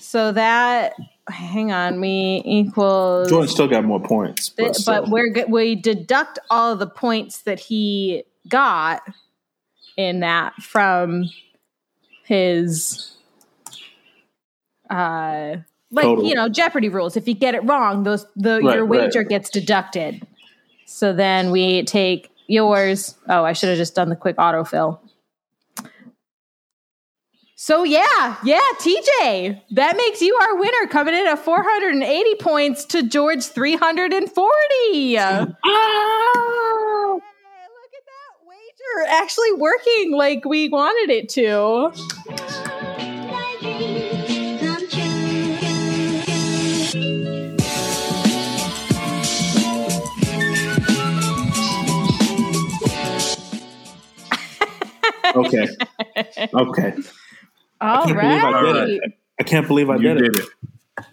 [0.00, 0.94] So that,
[1.28, 3.28] hang on, we equals.
[3.28, 7.60] Jordan still got more points, but, but we're go- we deduct all the points that
[7.60, 9.02] he got
[9.96, 11.24] in that from
[12.24, 13.14] his
[14.90, 15.56] uh
[15.90, 16.24] like Total.
[16.24, 19.02] you know jeopardy rules if you get it wrong those the Right, your right.
[19.02, 20.26] wager gets deducted
[20.88, 24.98] so then we take yours oh i should have just done the quick autofill
[27.56, 33.02] so yeah yeah tj that makes you our winner coming in at 480 points to
[33.02, 35.52] george 340 Ah!
[37.12, 37.22] look
[37.92, 41.92] at that wager actually working like we wanted it to.
[55.36, 55.68] Okay.
[56.54, 56.94] Okay.
[57.80, 59.12] All can't believe I did it.
[59.38, 60.44] I can't believe I You did, did it.
[60.98, 61.04] it.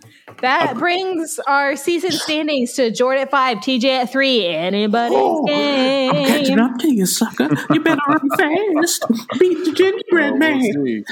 [0.41, 4.43] That brings our season standings to Jordan at five, TJ at three.
[4.45, 5.13] Anybody?
[5.15, 6.59] Oh, I'm catching game.
[6.65, 7.49] up to you, sucker.
[7.71, 9.05] You better run fast.
[9.39, 10.73] Beat the gingerbread Well, man.
[10.81, 11.03] we'll.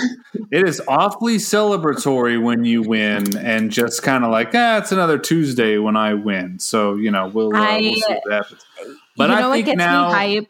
[0.51, 5.17] It is awfully celebratory when you win, and just kind of like, ah, it's another
[5.19, 6.59] Tuesday when I win.
[6.59, 8.65] So you know, we'll, uh, I- we'll see what happens.
[9.15, 10.47] But you I know what think gets now, me hype?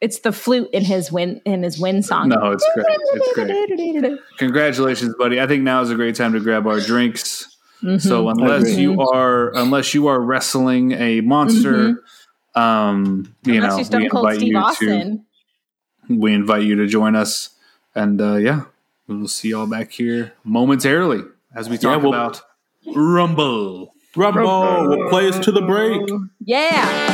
[0.00, 2.28] It's the flute in his win in his win song.
[2.28, 2.86] no, it's great.
[2.88, 4.18] It's great.
[4.38, 5.40] Congratulations, buddy.
[5.40, 7.56] I think now is a great time to grab our drinks.
[7.82, 7.98] Mm-hmm.
[7.98, 12.02] So unless you are unless you are wrestling a monster,
[12.54, 13.64] um, you Mm-hmm.
[13.64, 15.24] Unless know, you're Stone we invite Steve you Austin.
[16.08, 17.50] to we invite you to join us,
[17.94, 18.64] and uh, yeah,
[19.08, 21.22] we'll see y'all back here momentarily
[21.54, 22.42] as we talk we'll- about
[22.94, 23.92] Rumble.
[24.14, 26.00] Rumble we'll play us to the break.
[26.40, 27.12] Yeah.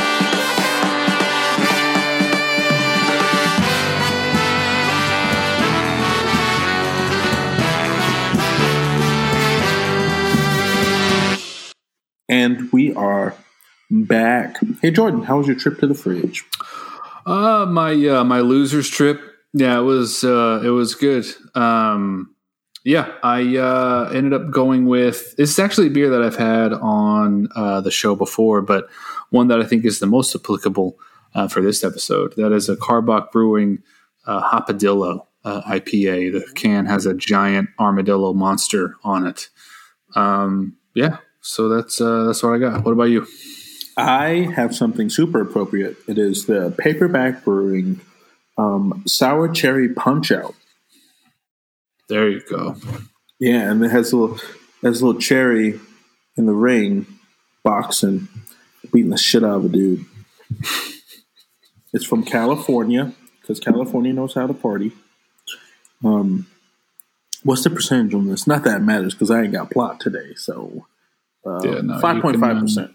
[12.33, 13.35] And we are
[13.91, 14.57] back.
[14.81, 16.43] Hey, Jordan, how was your trip to the fridge?
[17.27, 19.21] Uh, my uh, my losers trip.
[19.53, 21.27] Yeah, it was uh, it was good.
[21.53, 22.33] Um,
[22.83, 25.35] yeah, I uh, ended up going with.
[25.35, 28.89] This is actually a beer that I've had on uh, the show before, but
[29.29, 30.97] one that I think is the most applicable
[31.35, 32.33] uh, for this episode.
[32.35, 33.83] That is a Karbach Brewing
[34.25, 36.33] uh, Hopadillo uh, IPA.
[36.33, 39.49] The can has a giant armadillo monster on it.
[40.15, 42.85] Um, yeah, so that's uh, that's what I got.
[42.85, 43.27] What about you?
[43.97, 45.97] I have something super appropriate.
[46.07, 47.99] It is the Paperback Brewing
[48.57, 50.55] um, Sour Cherry Punch Out.
[52.07, 52.77] There you go.
[53.39, 54.39] Yeah, and it has a little,
[54.81, 55.79] has a little cherry
[56.37, 57.05] in the ring
[57.61, 58.29] boxing,
[58.91, 60.05] beating the shit out of a dude.
[61.93, 64.93] It's from California because California knows how to party.
[66.03, 66.47] Um,
[67.43, 68.47] what's the percentage on this?
[68.47, 70.33] Not that it matters because I ain't got plot today.
[70.35, 70.87] So
[71.45, 72.91] Yeah, uh, no, um, five point five percent.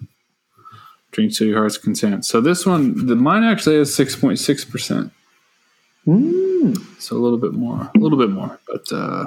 [1.10, 2.24] Drink to your heart's content.
[2.24, 5.12] So this one, the mine actually has six point six percent.
[6.04, 6.74] Hmm.
[6.98, 9.26] So a little bit more, a little bit more, but uh,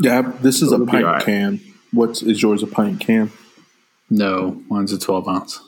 [0.00, 1.22] Yeah, this is a pint right.
[1.24, 1.60] can.
[1.92, 3.30] What's is yours a pint can?
[4.10, 5.60] no, mine's a twelve ounce.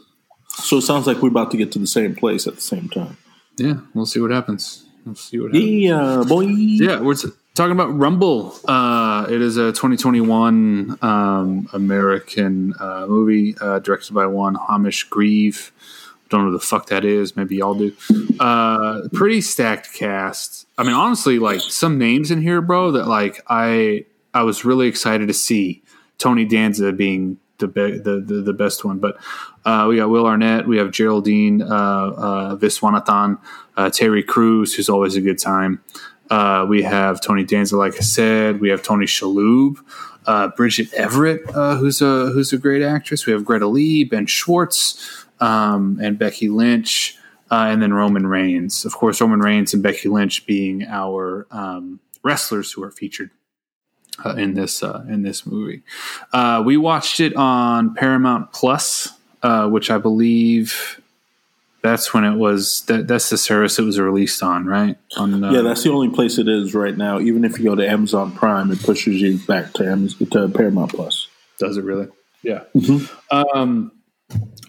[0.49, 2.89] So it sounds like we're about to get to the same place at the same
[2.89, 3.16] time.
[3.59, 4.84] Yeah, we'll see what happens.
[5.05, 5.70] We'll see what happens.
[5.70, 6.43] Yeah, boy.
[6.47, 7.28] Yeah, we're t-
[7.59, 8.55] talking about Rumble.
[8.67, 15.73] Uh, it is a 2021 um, American uh, movie uh, directed by one Hamish Grieve.
[16.29, 17.37] Don't know who the fuck that is.
[17.37, 17.93] Maybe y'all do.
[18.39, 20.69] Uh, pretty stacked cast.
[20.79, 22.93] I mean, honestly, like some names in here, bro.
[22.93, 25.83] That like I I was really excited to see.
[26.19, 29.19] Tony Danza being the be- the, the the best one, but
[29.65, 33.39] uh, we got Will Arnett, we have Geraldine uh, uh, Viswanathan,
[33.77, 35.83] uh, Terry Crews, who's always a good time.
[36.31, 38.61] Uh, we have Tony Danza, like I said.
[38.61, 39.79] We have Tony Shalhoub,
[40.26, 43.26] uh, Bridget Everett, uh, who's a who's a great actress.
[43.26, 47.16] We have Greta Lee, Ben Schwartz, um, and Becky Lynch,
[47.51, 48.85] uh, and then Roman Reigns.
[48.85, 53.31] Of course, Roman Reigns and Becky Lynch being our um, wrestlers who are featured
[54.24, 55.83] uh, in this in this movie.
[56.64, 59.09] We watched it on Paramount Plus,
[59.43, 61.01] which I believe
[61.83, 62.83] that's when it was.
[62.87, 64.97] That, that's the service it was released on, right?
[65.16, 67.20] On uh, Yeah, that's the only place it is right now.
[67.20, 70.93] Even if you go to Amazon Prime, it pushes you back to Amazon, to Paramount
[70.93, 71.29] Plus.
[71.59, 72.09] Does it really?
[72.43, 72.64] Yeah.
[73.31, 73.93] Um,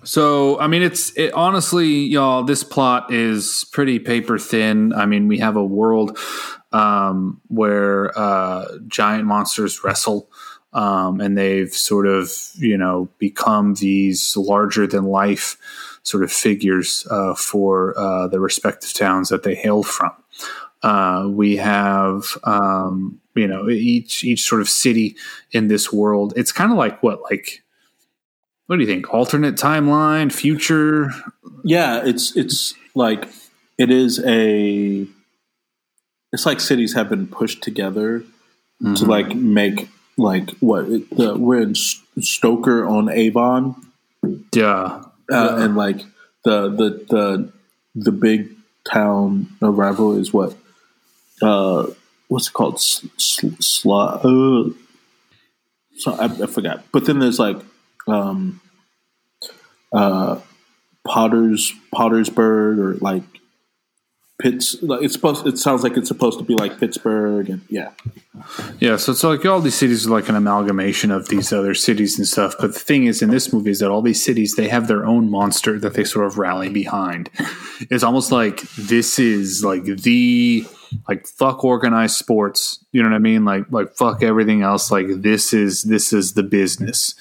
[0.03, 2.43] so I mean, it's it, honestly, y'all.
[2.43, 4.93] This plot is pretty paper thin.
[4.93, 6.18] I mean, we have a world
[6.72, 10.30] um, where uh, giant monsters wrestle,
[10.74, 15.57] um, and they've sort of you know become these larger than life
[16.04, 20.12] sort of figures uh, for uh, the respective towns that they hail from.
[20.82, 25.16] Uh, we have um, you know each each sort of city
[25.52, 26.34] in this world.
[26.36, 27.64] It's kind of like what like
[28.68, 29.12] what do you think?
[29.14, 31.12] Alternate timeline, future?
[31.64, 33.28] Yeah, it's it's like
[33.78, 35.08] it is a.
[36.32, 38.24] It's like cities have been pushed together
[38.82, 43.76] to like make like what the, we're in Stoker on Avon,
[44.54, 46.02] Yeah, uh, and like
[46.44, 47.54] the the the
[47.96, 48.50] the big
[48.92, 50.56] town of rival is what
[51.42, 51.88] uh
[52.28, 52.76] what's it called?
[52.76, 53.40] S- S-
[53.84, 54.74] Sla uh,
[55.98, 56.86] so I, I forgot.
[56.92, 57.58] But then there's like
[58.08, 58.62] um
[59.94, 60.40] uh
[61.06, 63.24] Potter's Pottersburg or like
[64.40, 67.92] Pitts it's supposed it sounds like it's supposed to be like Pittsburgh and yeah
[68.80, 68.96] yeah.
[68.96, 72.28] So it's like all these cities are like an amalgamation of these other cities and
[72.28, 72.56] stuff.
[72.60, 75.06] But the thing is, in this movie, is that all these cities they have their
[75.06, 77.30] own monster that they sort of rally behind.
[77.90, 80.66] It's almost like this is like the
[81.08, 82.84] like fuck organized sports.
[82.92, 83.46] You know what I mean?
[83.46, 84.92] Like like fuck everything else.
[84.92, 87.16] Like this is this is the business.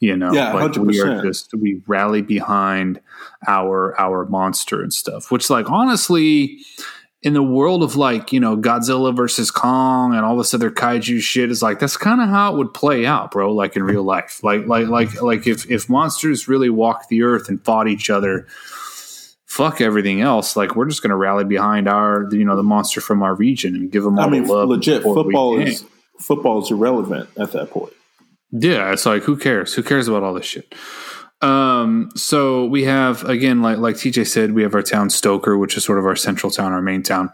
[0.00, 1.22] You know, Yeah, like we are 100%.
[1.22, 3.00] just we rally behind
[3.46, 5.30] our our monster and stuff.
[5.30, 6.58] Which like honestly,
[7.22, 11.20] in the world of like you know Godzilla versus Kong and all this other kaiju
[11.20, 13.52] shit is like that's kind of how it would play out, bro.
[13.52, 17.48] Like in real life, like like like like if if monsters really walked the earth
[17.48, 18.46] and fought each other,
[19.46, 20.54] fuck everything else.
[20.54, 23.90] Like we're just gonna rally behind our you know the monster from our region and
[23.90, 24.68] give them all I mean the love.
[24.68, 25.84] legit football is
[26.20, 27.92] football is irrelevant at that point
[28.52, 29.74] Yeah, it's like who cares?
[29.74, 30.74] Who cares about all this shit?
[31.44, 35.76] Um, so we have again, like like TJ said, we have our town Stoker, which
[35.76, 37.30] is sort of our central town, our main town.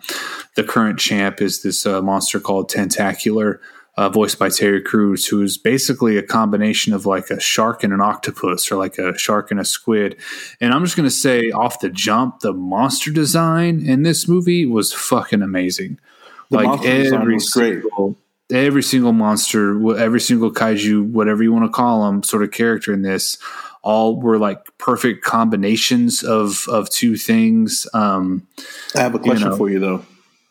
[0.56, 3.61] The current champ is this uh, monster called Tentacular,
[3.96, 7.92] uh, voiced by Terry Crews, who is basically a combination of like a shark and
[7.92, 10.16] an octopus, or like a shark and a squid.
[10.61, 14.92] And I'm just gonna say off the jump, the monster design in this movie was
[14.92, 16.00] fucking amazing.
[16.50, 18.16] The like every single
[18.50, 22.92] every single monster, every single kaiju, whatever you want to call them, sort of character
[22.92, 23.38] in this,
[23.83, 27.87] all were like perfect combinations of of two things.
[27.95, 28.47] Um,
[28.95, 29.57] I have a question know.
[29.57, 30.05] for you though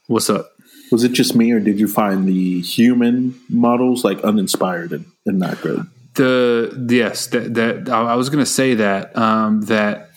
[0.08, 0.52] what's up?
[0.92, 5.38] was it just me or did you find the human models like uninspired and, and
[5.38, 10.10] not good The yes, that, that I I was going to say that um, that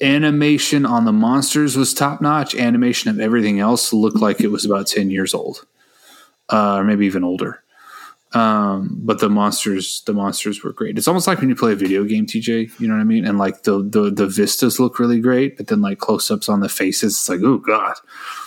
[0.00, 2.54] animation on the monsters was top notch.
[2.54, 5.64] Animation of everything else looked like it was about ten years old,
[6.50, 7.62] uh, or maybe even older.
[8.36, 10.98] Um, but the monsters, the monsters were great.
[10.98, 12.78] It's almost like when you play a video game, TJ.
[12.78, 13.24] You know what I mean?
[13.24, 16.60] And like the the the vistas look really great, but then like close ups on
[16.60, 17.94] the faces, it's like oh god,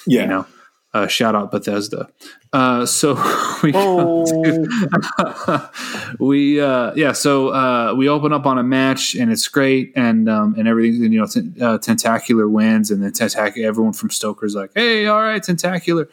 [0.06, 0.46] yeah you know.
[0.92, 2.10] Uh, shout out Bethesda.
[2.52, 3.14] Uh, so
[3.64, 3.72] we
[6.20, 10.30] we uh, yeah, so uh, we open up on a match and it's great and
[10.30, 11.12] um, and everything.
[11.12, 13.68] You know, ten, uh, Tentacular wins and then Tentacular.
[13.68, 16.10] Everyone from Stoker's like, hey, all right, Tentacular.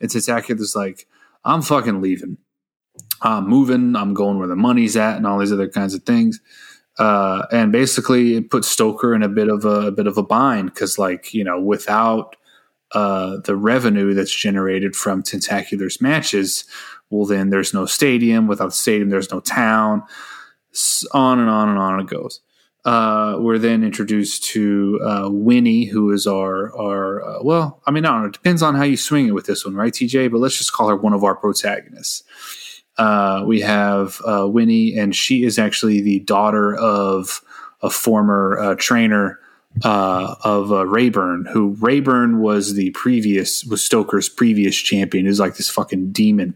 [0.00, 1.06] And Tentacular's like,
[1.44, 2.36] I'm fucking leaving.
[3.22, 3.96] I'm moving.
[3.96, 6.40] I'm going where the money's at and all these other kinds of things.
[6.98, 10.22] uh, and basically it puts Stoker in a bit of a, a bit of a
[10.22, 12.36] bind because, like you know, without
[12.92, 16.64] uh, the revenue that's generated from Tentacular's matches,
[17.10, 18.46] well, then there's no stadium.
[18.46, 20.02] Without the stadium, there's no town.
[21.12, 22.40] On and on and on it goes.
[22.84, 28.04] Uh, we're then introduced to uh, Winnie, who is our our uh, well, I mean,
[28.04, 28.28] I don't know.
[28.28, 30.30] It depends on how you swing it with this one, right, TJ?
[30.32, 32.24] But let's just call her one of our protagonists.
[32.98, 37.40] Uh, we have uh, Winnie, and she is actually the daughter of
[37.80, 39.38] a former uh, trainer
[39.82, 45.26] uh, of uh, Rayburn, who Rayburn was the previous was Stoker's previous champion.
[45.26, 46.54] Is like this fucking demon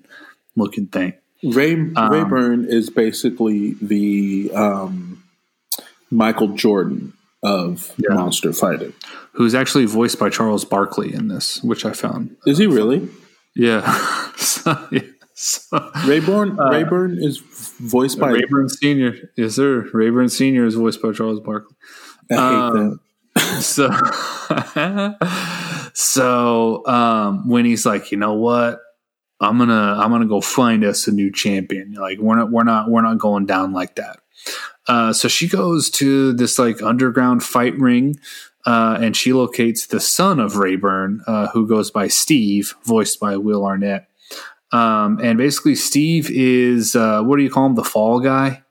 [0.55, 1.15] looking thing.
[1.43, 5.23] Ray um, Rayburn is basically the um,
[6.11, 7.13] Michael Jordan
[7.43, 8.15] of yeah.
[8.15, 8.93] monster fighting,
[9.33, 12.37] who's actually voiced by Charles Barkley in this, which I found.
[12.47, 13.09] Is he really?
[13.55, 14.33] Yeah.
[14.37, 15.01] so, yeah.
[15.39, 17.43] So, Rayburn uh, Rayburn is
[17.79, 19.17] voiced by Rayburn Senior.
[19.37, 19.87] Yes, sir.
[19.93, 21.77] Rayburn Senior is voiced by Charles Barkley.
[22.31, 23.01] I hate um,
[23.35, 23.61] that.
[25.93, 28.81] so, so um, when he's like, you know what,
[29.39, 31.93] I'm gonna I'm gonna go find us a new champion.
[31.93, 34.21] Like we're not we're not we're not going down like that.
[34.89, 38.19] Uh, so she goes to this like underground fight ring.
[38.65, 43.37] Uh, and she locates the son of Rayburn, uh, who goes by Steve, voiced by
[43.37, 44.09] Will Arnett.
[44.73, 47.75] Um, and basically, Steve is uh, what do you call him?
[47.75, 48.63] The fall guy.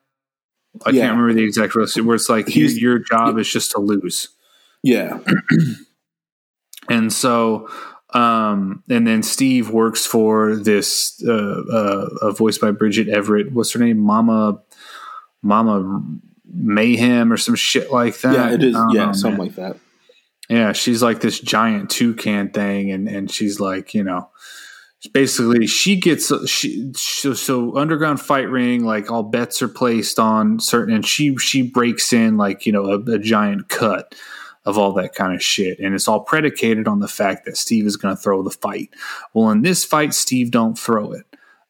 [0.86, 1.04] I yeah.
[1.04, 1.88] can't remember the exact role.
[2.04, 4.30] Where it's like your, your job is just to lose.
[4.84, 5.20] Yeah.
[6.90, 7.70] and so,
[8.14, 13.54] um, and then Steve works for this, uh, uh, voiced by Bridget Everett.
[13.54, 14.00] What's her name?
[14.00, 14.62] Mama,
[15.42, 16.02] Mama
[16.56, 18.34] Mayhem or some shit like that.
[18.34, 18.76] Yeah, it is.
[18.92, 19.48] Yeah, something man.
[19.48, 19.78] like that.
[20.50, 24.30] Yeah, she's like this giant toucan thing, and and she's like, you know,
[25.08, 30.60] basically she gets she so, so, underground fight ring like all bets are placed on
[30.60, 34.16] certain and she she breaks in like you know a, a giant cut
[34.66, 35.80] of all that kind of shit.
[35.80, 38.90] And it's all predicated on the fact that steve is going to throw the fight.
[39.34, 41.26] Well in this fight steve don't throw it.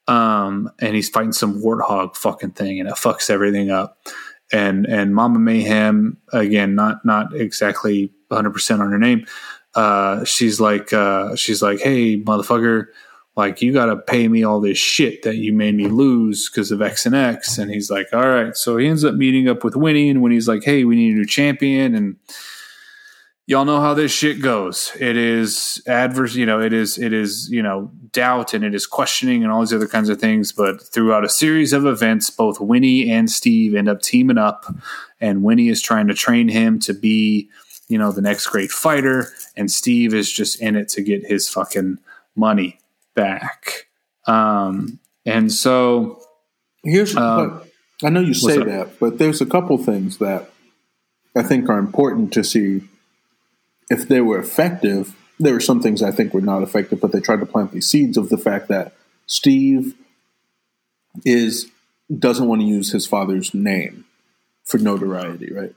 [0.08, 3.98] Um and he's fighting some warthog fucking thing and it fucks everything up.
[4.52, 9.26] And and mama mayhem again not not exactly 100% on her name
[9.74, 12.88] uh she's like uh she's like hey motherfucker
[13.36, 16.72] like you got to pay me all this shit that you made me lose because
[16.72, 17.58] of X and X.
[17.58, 18.56] And he's like, all right.
[18.56, 21.14] So he ends up meeting up with Winnie, and when he's like, hey, we need
[21.14, 22.16] a new champion, and
[23.46, 24.92] y'all know how this shit goes.
[25.00, 28.88] It is adverse, you know, it is, it is, you know, doubt and it is
[28.88, 30.52] questioning and all these other kinds of things.
[30.52, 34.66] But throughout a series of events, both Winnie and Steve end up teaming up,
[35.20, 37.50] and Winnie is trying to train him to be,
[37.88, 41.50] you know, the next great fighter, and Steve is just in it to get his
[41.50, 42.00] fucking
[42.36, 42.80] money
[43.16, 43.88] back.
[44.28, 46.22] Um, and so
[46.84, 47.64] here's, uh,
[48.04, 50.50] I know you say that, but there's a couple things that
[51.36, 52.82] I think are important to see
[53.90, 55.16] if they were effective.
[55.40, 57.88] There were some things I think were not effective, but they tried to plant these
[57.88, 58.94] seeds of the fact that
[59.26, 59.96] Steve
[61.26, 61.72] is
[62.20, 64.06] doesn't want to use his father's name
[64.64, 65.74] for notoriety, right?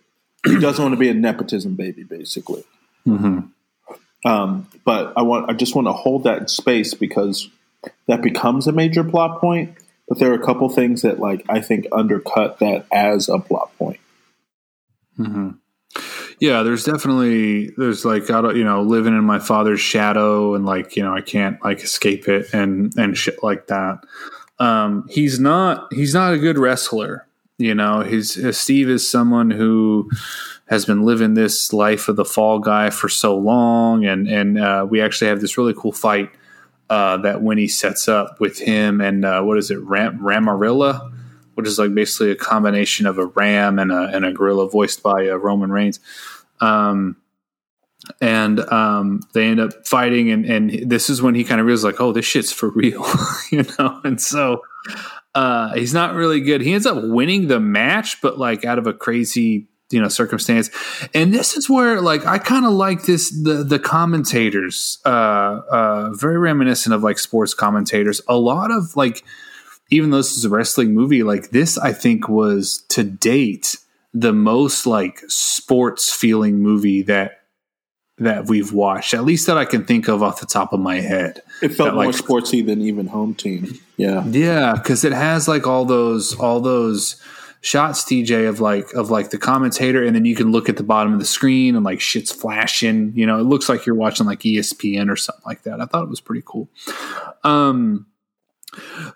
[0.46, 2.64] he doesn't want to be a nepotism baby, basically.
[3.06, 3.40] Mm-hmm.
[4.24, 7.48] Um, but I want I just want to hold that space because
[8.06, 9.76] that becomes a major plot point.
[10.08, 13.70] But there are a couple things that like I think undercut that as a plot
[13.78, 14.00] point.
[15.18, 15.50] Mm-hmm.
[16.40, 20.64] Yeah, there's definitely there's like I don't you know living in my father's shadow and
[20.64, 24.00] like you know I can't like escape it and and shit like that.
[24.58, 27.26] Um, he's not he's not a good wrestler.
[27.58, 30.08] You know, he's uh, Steve is someone who
[30.68, 34.86] has been living this life of the fall guy for so long, and and uh,
[34.88, 36.30] we actually have this really cool fight
[36.90, 41.12] uh, that Winnie sets up with him and uh, what is it, Ram- Ramarilla,
[41.54, 45.02] which is like basically a combination of a ram and a and a gorilla voiced
[45.02, 46.00] by uh, Roman Reigns.
[46.60, 47.16] Um,
[48.20, 51.84] and um, they end up fighting, and, and this is when he kind of realizes
[51.84, 53.04] like, oh, this shit's for real,
[53.50, 54.00] you know.
[54.04, 54.62] And so
[55.34, 56.60] uh, he's not really good.
[56.60, 60.70] He ends up winning the match, but like out of a crazy you know circumstance.
[61.14, 66.10] And this is where like i kind of like this the the commentators uh uh
[66.14, 68.20] very reminiscent of like sports commentators.
[68.28, 69.24] A lot of like
[69.90, 73.76] even though this is a wrestling movie like this i think was to date
[74.14, 77.42] the most like sports feeling movie that
[78.18, 80.96] that we've watched at least that i can think of off the top of my
[80.96, 81.40] head.
[81.62, 83.78] It felt that, more like, sportsy than even home team.
[83.96, 84.24] Yeah.
[84.26, 87.20] Yeah because it has like all those all those
[87.60, 90.82] shots TJ of like of like the commentator and then you can look at the
[90.82, 94.26] bottom of the screen and like shit's flashing you know it looks like you're watching
[94.26, 95.80] like ESPN or something like that.
[95.80, 96.68] I thought it was pretty cool.
[97.44, 98.06] Um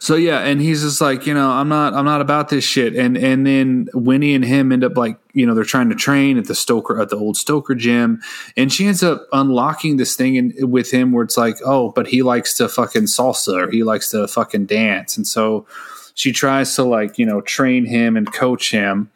[0.01, 2.97] So yeah, and he's just like, you know, I'm not, I'm not about this shit.
[2.97, 6.39] And and then Winnie and him end up like, you know, they're trying to train
[6.39, 8.21] at the Stoker at the old Stoker gym,
[8.57, 12.07] and she ends up unlocking this thing in, with him where it's like, oh, but
[12.09, 15.67] he likes to fucking salsa or he likes to fucking dance, and so
[16.15, 19.11] she tries to like, you know, train him and coach him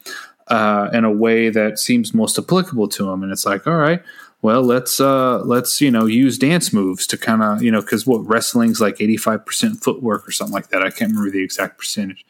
[0.48, 4.02] uh, in a way that seems most applicable to him, and it's like, all right
[4.42, 8.06] well let's uh let's you know use dance moves to kind of you know because
[8.06, 10.82] what wrestling's like 85% footwork or something like that.
[10.82, 12.24] I can't remember the exact percentage.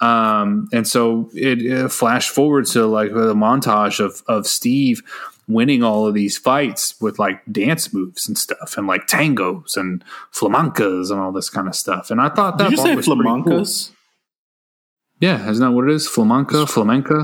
[0.00, 5.02] Um and so it, it flashed forward to like a montage of of steve
[5.46, 10.02] winning all of these fights with like dance moves and stuff and like tangos and
[10.32, 12.10] flamencas and all this kind of stuff.
[12.10, 13.64] And i thought that Did you say was pretty cool.
[15.26, 16.04] Yeah isn't that what it is?
[16.14, 17.18] Flamenca flamenca?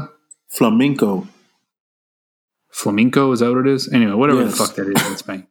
[0.57, 1.11] Flamenco.
[2.80, 3.82] flamenco is that what it is?
[3.92, 4.51] Anyway whatever Yes.
[4.53, 5.42] the fuck that is in spain.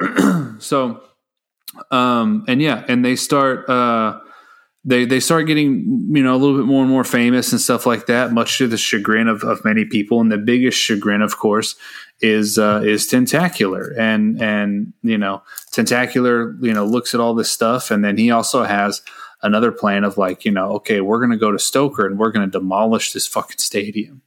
[0.70, 0.78] So
[1.90, 4.20] um and yeah and they start uh
[4.84, 7.84] they they start getting you know a little bit more and more famous and stuff
[7.86, 10.20] like that much to the chagrin of, of many people.
[10.20, 11.74] And the biggest chagrin of course
[12.20, 13.92] is uh is tentacular.
[13.98, 17.90] And and you know tentacular you know looks at all this stuff.
[17.90, 19.02] And then he also has
[19.42, 22.46] another plan of like you know okay we're gonna go to stoker and we're gonna
[22.46, 24.22] demolish this fucking stadium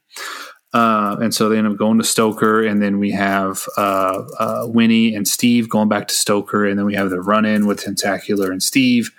[0.72, 4.68] uh, and so they end up going to Stoker, and then we have uh, uh,
[4.68, 7.84] Winnie and Steve going back to Stoker, and then we have the run in with
[7.84, 9.10] Tentacular and Steve.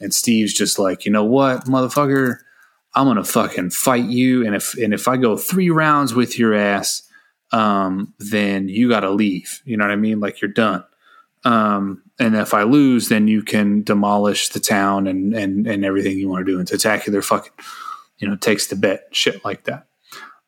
[0.00, 2.40] And Steve's just like, you know what, motherfucker,
[2.94, 6.54] I'm gonna fucking fight you, and if and if I go three rounds with your
[6.54, 7.02] ass,
[7.52, 9.62] um, then you got to leave.
[9.64, 10.20] You know what I mean?
[10.20, 10.84] Like you're done.
[11.44, 16.18] Um, and if I lose, then you can demolish the town and and and everything
[16.18, 16.58] you want to do.
[16.58, 17.52] And Tentacular fucking,
[18.18, 19.86] you know, takes the bet, shit like that.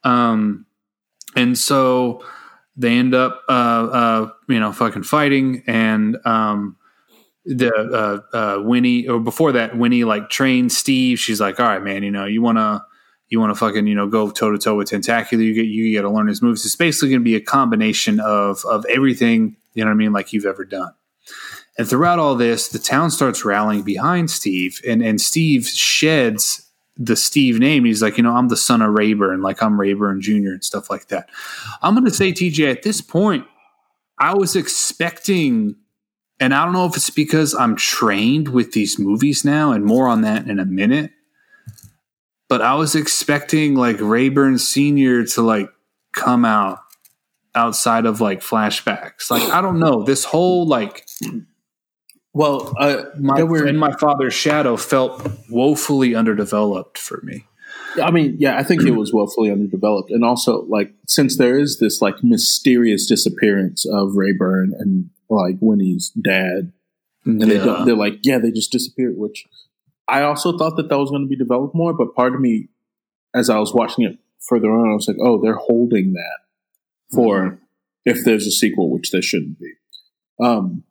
[0.04, 0.66] Um,
[1.36, 2.24] and so
[2.76, 5.62] they end up, uh, uh, you know, fucking fighting.
[5.66, 6.76] And um,
[7.44, 7.70] the
[8.32, 11.18] uh, uh, Winnie, or before that, Winnie like trains Steve.
[11.18, 12.84] She's like, "All right, man, you know, you want to."
[13.30, 15.44] You want to fucking you know go toe to toe with Tentacular.
[15.44, 16.64] You get you got to learn his moves.
[16.64, 20.12] It's basically going to be a combination of of everything you know what I mean,
[20.12, 20.92] like you've ever done.
[21.78, 27.14] And throughout all this, the town starts rallying behind Steve, and and Steve sheds the
[27.14, 27.84] Steve name.
[27.84, 30.50] He's like, you know, I'm the son of Rayburn, like I'm Rayburn Jr.
[30.50, 31.30] and stuff like that.
[31.80, 33.46] I'm going to say, TJ, at this point,
[34.18, 35.76] I was expecting,
[36.40, 40.08] and I don't know if it's because I'm trained with these movies now, and more
[40.08, 41.12] on that in a minute.
[42.48, 45.24] But I was expecting like Rayburn Sr.
[45.24, 45.68] to like
[46.12, 46.80] come out
[47.54, 49.30] outside of like flashbacks.
[49.30, 50.02] Like, I don't know.
[50.02, 51.06] This whole like
[52.34, 57.44] Well, uh, my were- and my father's shadow felt woefully underdeveloped for me.
[58.02, 61.78] I mean, yeah, I think it was woefully underdeveloped, and also like since there is
[61.78, 66.72] this like mysterious disappearance of Rayburn and like Winnie's dad,
[67.24, 69.16] and they don't, they're like, yeah, they just disappeared.
[69.16, 69.46] Which
[70.06, 72.68] I also thought that that was going to be developed more, but part of me,
[73.34, 74.18] as I was watching it
[74.48, 76.38] further on, I was like, oh, they're holding that
[77.12, 77.58] for
[78.04, 79.72] if there's a sequel, which there shouldn't be.
[80.40, 80.84] Um,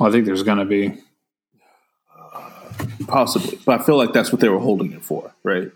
[0.00, 0.94] Well, I think there's going to be.
[3.06, 5.70] possibly, but I feel like that's what they were holding it for, right?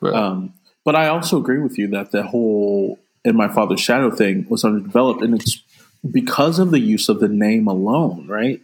[0.00, 0.14] Right.
[0.14, 0.54] Um,
[0.84, 4.64] but I also agree with you that the whole in my father's shadow thing was
[4.64, 5.60] underdeveloped, and it's
[6.08, 8.60] because of the use of the name alone, right?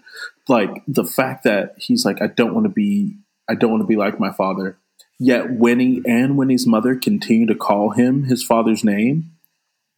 [0.49, 3.17] Like the fact that he's like, I don't want to be,
[3.49, 4.77] I don't want to be like my father.
[5.19, 9.33] Yet Winnie and Winnie's mother continue to call him his father's name,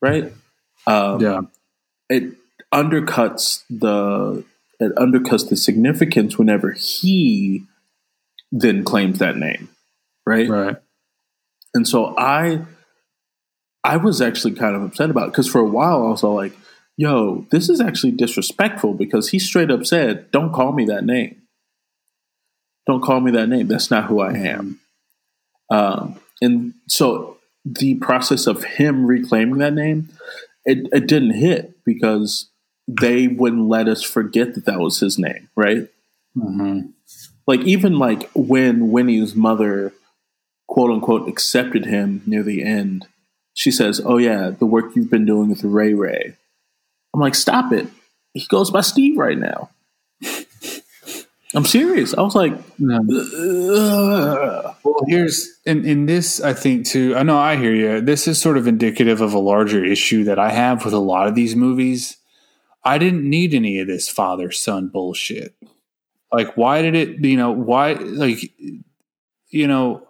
[0.00, 0.32] right?
[0.86, 1.40] Um, yeah.
[2.08, 2.32] it
[2.72, 4.44] undercuts the
[4.82, 7.64] it undercuts the significance whenever he
[8.50, 9.68] then claims that name,
[10.26, 10.48] right?
[10.48, 10.76] Right.
[11.74, 12.62] And so I
[13.84, 16.34] I was actually kind of upset about it because for a while I was all
[16.34, 16.52] like,
[16.96, 21.42] yo, this is actually disrespectful because he straight up said, Don't call me that name.
[22.86, 23.68] Don't call me that name.
[23.68, 24.80] That's not who I am.
[25.70, 30.08] Um, and so the process of him reclaiming that name,
[30.64, 32.50] it, it didn't hit because
[33.00, 35.88] they wouldn't let us forget that that was his name, right?
[36.36, 36.88] Mm-hmm.
[37.46, 39.92] like even like when Winnie's mother
[40.66, 43.06] quote unquote accepted him near the end,
[43.54, 46.36] she says, Oh yeah, the work you've been doing with Ray Ray.
[47.14, 47.86] I'm like, stop it.
[48.32, 49.68] He goes by Steve right now.
[51.54, 52.14] I'm serious.
[52.14, 54.74] I was like, Ugh.
[54.82, 56.40] Well, here's in in this.
[56.40, 57.14] I think too.
[57.14, 58.00] I know I hear you.
[58.00, 61.28] This is sort of indicative of a larger issue that I have with a lot
[61.28, 62.16] of these movies.
[62.84, 65.54] I didn't need any of this father son bullshit.
[66.32, 67.24] Like, why did it?
[67.24, 67.92] You know, why?
[67.92, 68.52] Like,
[69.48, 70.08] you know,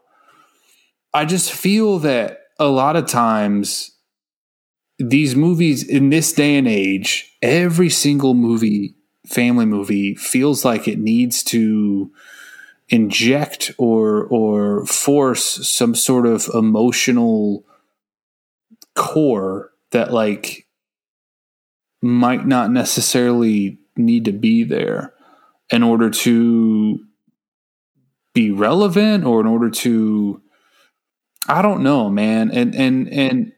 [1.12, 3.92] I just feel that a lot of times
[4.98, 8.94] these movies in this day and age, every single movie,
[9.26, 12.10] family movie, feels like it needs to
[12.88, 17.64] inject or or force some sort of emotional
[18.94, 20.61] core that like
[22.02, 25.14] might not necessarily need to be there
[25.70, 26.98] in order to
[28.34, 30.42] be relevant or in order to
[31.48, 32.50] I don't know, man.
[32.50, 33.52] And and and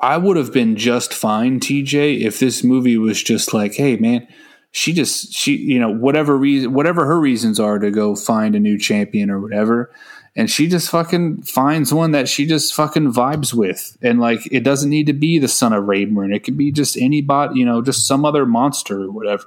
[0.00, 4.28] I would have been just fine, TJ, if this movie was just like, hey, man,
[4.76, 8.60] she just she you know whatever reason whatever her reasons are to go find a
[8.60, 9.90] new champion or whatever
[10.36, 13.96] and she just fucking finds one that she just fucking vibes with.
[14.02, 16.32] And like it doesn't need to be the son of Rayburn.
[16.32, 19.44] It could be just anybody you know just some other monster or whatever.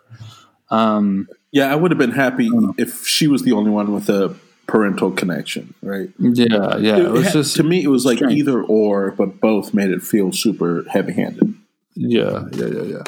[0.69, 4.35] Um yeah I would have been happy if she was the only one with a
[4.67, 6.09] parental connection right?
[6.19, 8.33] Yeah yeah it, it was just to me it was like strange.
[8.37, 11.55] either or but both made it feel super heavy handed
[11.95, 13.03] yeah yeah yeah yeah.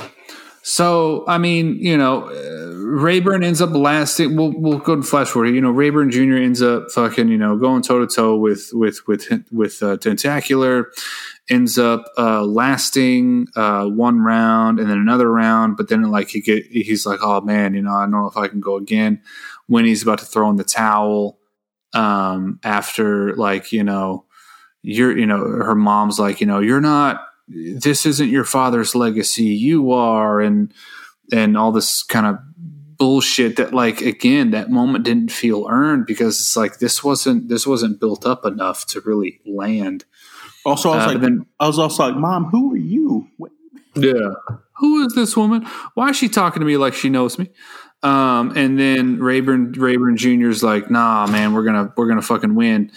[0.63, 4.35] So I mean, you know, uh, Rayburn ends up lasting.
[4.35, 5.49] We'll we'll go to flash forward.
[5.49, 6.35] You know, Rayburn Jr.
[6.35, 10.91] ends up fucking you know going toe to toe with with with with uh, Tentacular.
[11.49, 16.41] Ends up uh, lasting uh, one round and then another round, but then like he
[16.41, 19.21] get he's like, oh man, you know, I don't know if I can go again.
[19.67, 21.39] When he's about to throw in the towel,
[21.93, 24.25] um, after like you know,
[24.81, 29.43] you're you know, her mom's like, you know, you're not this isn't your father's legacy
[29.43, 30.73] you are and
[31.31, 32.37] and all this kind of
[33.01, 37.65] bullshit that like again that moment didn't feel earned because it's like this wasn't this
[37.65, 40.05] wasn't built up enough to really land.
[40.63, 43.27] Also i was Uh, like then- i was also like mom who are you?
[43.37, 43.51] What-
[43.95, 44.33] yeah.
[44.77, 45.65] Who is this woman?
[45.95, 47.49] Why is she talking to me like she knows me?
[48.03, 52.91] Um and then rayburn rayburn jr's like nah man we're gonna we're gonna fucking win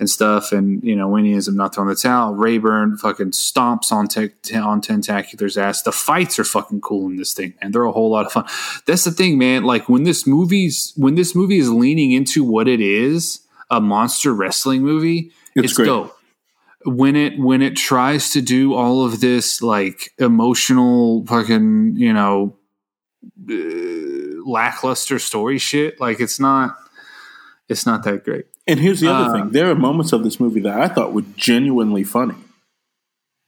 [0.00, 0.50] and stuff.
[0.50, 4.08] And you know, when he ends up not throwing the towel, Rayburn fucking stomps on
[4.08, 5.82] te- on Tentacular's ass.
[5.82, 8.46] The fights are fucking cool in this thing, and they're a whole lot of fun.
[8.86, 9.62] That's the thing, man.
[9.62, 13.40] Like when this movie's when this movie is leaning into what it is,
[13.70, 15.86] a monster wrestling movie, It's it's, great.
[15.86, 16.16] dope.
[16.86, 22.56] When it when it tries to do all of this like emotional fucking you know
[23.50, 26.76] uh, lackluster story shit, like it's not
[27.68, 28.46] it's not that great.
[28.66, 31.12] And here's the other Uh, thing there are moments of this movie that i thought
[31.12, 32.34] were genuinely funny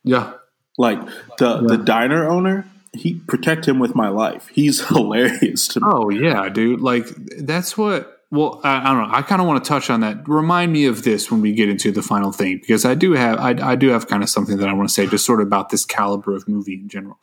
[0.05, 0.33] Yeah,
[0.79, 0.99] like
[1.39, 6.09] the the diner owner he protect him with my life he's hilarious to me Oh
[6.11, 6.81] yeah, dude.
[6.81, 7.07] Like
[7.39, 8.19] that's what.
[8.31, 9.15] Well, I, I don't know.
[9.15, 10.27] I kind of want to touch on that.
[10.27, 13.39] Remind me of this when we get into the final thing because I do have
[13.39, 15.47] I, I do have kind of something that I want to say just sort of
[15.47, 17.19] about this caliber of movie in general.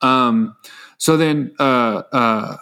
[0.00, 0.56] Um.
[0.98, 2.56] So then, uh, uh,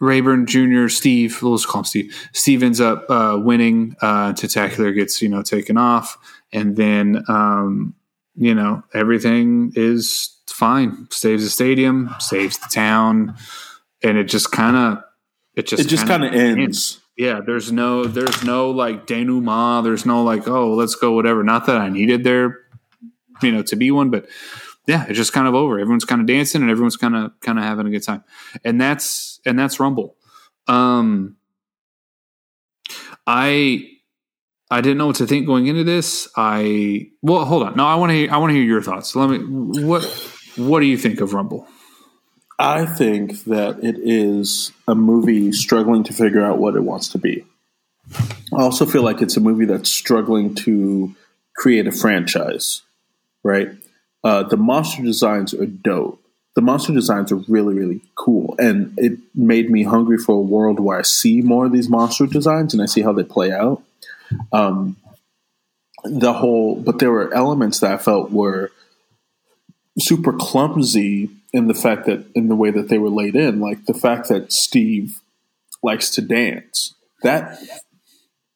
[0.00, 0.88] Rayburn Jr.
[0.88, 2.28] Steve, just call him Steve.
[2.32, 3.96] Steve ends up uh, winning.
[4.00, 6.18] Uh, Tentacular gets you know taken off,
[6.52, 7.94] and then um,
[8.34, 11.08] you know everything is fine.
[11.10, 13.36] Saves the stadium, saves the town,
[14.02, 15.04] and it just kind of
[15.54, 19.84] it just it just kind of ends Yeah, there's no there's no like denouement.
[19.84, 21.42] There's no like oh let's go whatever.
[21.44, 22.60] Not that I needed there,
[23.42, 24.26] you know, to be one, but
[24.86, 25.78] yeah, it's just kind of over.
[25.78, 28.24] Everyone's kind of dancing and everyone's kind of kind of having a good time,
[28.64, 30.16] and that's and that's Rumble.
[30.66, 31.36] Um,
[33.26, 33.88] I
[34.70, 36.28] I didn't know what to think going into this.
[36.36, 37.76] I well, hold on.
[37.76, 39.14] No, I want to hear, I want to hear your thoughts.
[39.16, 40.04] Let me what
[40.56, 41.66] what do you think of Rumble?
[42.58, 47.18] I think that it is a movie struggling to figure out what it wants to
[47.18, 47.44] be.
[48.16, 51.14] I also feel like it's a movie that's struggling to
[51.56, 52.82] create a franchise,
[53.42, 53.70] right?
[54.24, 56.20] Uh, the monster designs are dope.
[56.56, 58.54] The monster designs are really, really cool.
[58.58, 62.26] And it made me hungry for a world where I see more of these monster
[62.26, 63.82] designs and I see how they play out.
[64.52, 64.96] Um,
[66.04, 68.70] the whole, but there were elements that I felt were
[69.98, 73.86] super clumsy in the fact that in the way that they were laid in, like
[73.86, 75.20] the fact that Steve
[75.82, 76.94] likes to dance.
[77.22, 77.58] That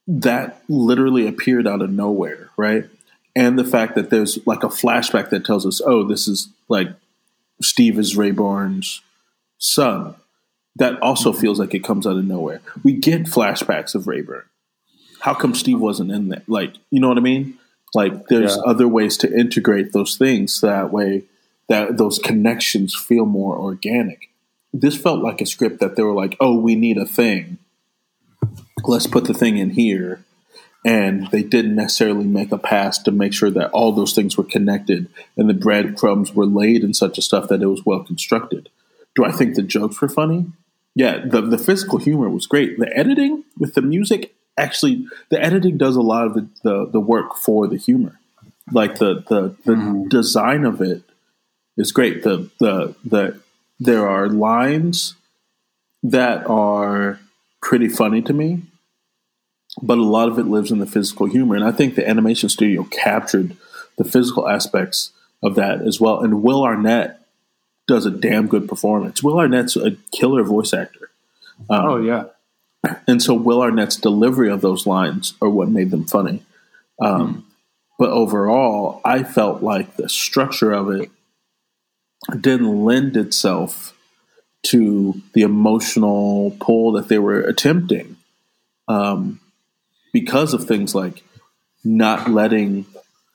[0.07, 2.85] that literally appeared out of nowhere, right?
[3.39, 6.89] And the fact that there's like a flashback that tells us, oh, this is like
[7.62, 9.01] Steve is Rayburn's
[9.59, 10.16] son.
[10.74, 12.61] That also feels like it comes out of nowhere.
[12.82, 14.43] We get flashbacks of Rayburn.
[15.20, 16.43] How come Steve wasn't in there?
[16.49, 17.57] Like, you know what I mean?
[17.95, 18.62] Like, there's Yeah.
[18.62, 21.22] other ways to integrate those things that way
[21.68, 24.30] that those connections feel more organic.
[24.74, 27.59] This felt like a script that they were like, oh, we need a thing.
[28.84, 30.24] Let's put the thing in here.
[30.89, 34.45] And they didn't necessarily make a pass to make sure that all those things were
[34.45, 38.70] connected and the breadcrumbs were laid in such a stuff that it was well constructed.
[39.14, 40.47] Do I think the jokes were funny?
[40.95, 42.78] Yeah, the, the physical humor was great.
[42.78, 47.01] The editing with the music, actually, the editing does a lot of the, the, the
[47.01, 48.18] work for the humor.
[48.72, 50.09] Like the the, the mm-hmm.
[50.09, 51.03] design of it
[51.76, 52.22] is great.
[52.22, 53.41] The the the
[53.80, 55.14] there are lines
[56.03, 57.20] that are
[57.61, 58.62] pretty funny to me,
[59.83, 61.55] but a lot of it lives in the physical humor.
[61.57, 63.57] And I think the animation studio captured
[63.97, 65.12] the physical aspects
[65.43, 66.20] of that as well.
[66.20, 67.20] And Will Arnett
[67.87, 69.22] does a damn good performance.
[69.22, 71.11] Will Arnett's a killer voice actor.
[71.70, 72.24] Um, oh yeah.
[73.07, 76.45] And so Will Arnett's delivery of those lines are what made them funny.
[77.01, 77.43] Um, mm.
[77.99, 81.11] But overall, I felt like the structure of it
[82.41, 83.95] didn't lend itself
[84.66, 88.16] to the emotional pull that they were attempting
[88.87, 89.41] um,
[90.13, 91.23] because of things like
[91.85, 92.87] not letting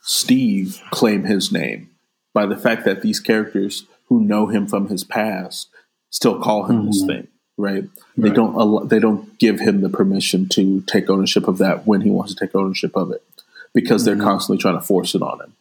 [0.02, 1.90] Steve claim his name
[2.34, 5.70] by the fact that these characters who know him from his past
[6.10, 6.88] still call him mm-hmm.
[6.88, 7.84] this thing, right?
[7.84, 7.90] right?
[8.18, 12.10] They don't they don't give him the permission to take ownership of that when he
[12.10, 13.24] wants to take ownership of it
[13.74, 14.20] because mm-hmm.
[14.20, 15.54] they're constantly trying to force it on him.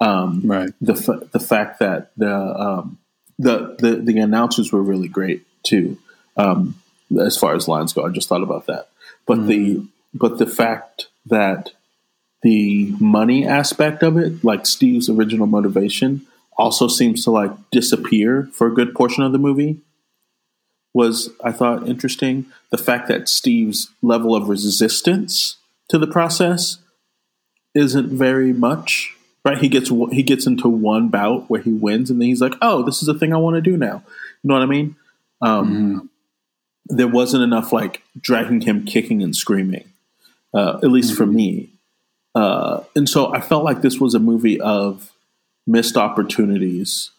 [0.00, 0.70] Um, right.
[0.80, 2.98] The the fact that the um,
[3.38, 5.98] the, the the announcers were really great too.
[6.36, 6.76] Um,
[7.18, 8.88] as far as lines go, I just thought about that.
[9.26, 9.48] But mm-hmm.
[9.48, 9.86] the
[10.18, 11.72] but the fact that
[12.42, 18.66] the money aspect of it, like Steve's original motivation, also seems to like disappear for
[18.66, 19.80] a good portion of the movie
[20.94, 22.46] was I thought interesting.
[22.70, 25.56] The fact that Steve's level of resistance
[25.90, 26.78] to the process
[27.74, 29.12] isn't very much.
[29.44, 32.54] Right, he gets he gets into one bout where he wins, and then he's like,
[32.60, 34.02] "Oh, this is a thing I want to do now."
[34.42, 34.96] You know what I mean?
[35.40, 35.98] Um, mm-hmm.
[36.96, 39.84] There wasn't enough like dragging him kicking and screaming,
[40.56, 41.16] uh, at least mm-hmm.
[41.18, 41.70] for me.
[42.34, 45.12] Uh, and so I felt like this was a movie of
[45.66, 47.10] missed opportunities,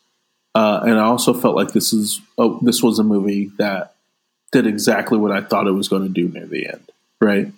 [0.54, 3.96] uh, and I also felt like this is oh, this was a movie that
[4.52, 6.92] did exactly what I thought it was going to do near the end.
[7.22, 7.52] Right?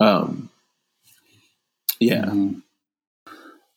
[0.00, 0.50] Um,
[2.00, 2.24] yeah.
[2.24, 2.58] Mm-hmm.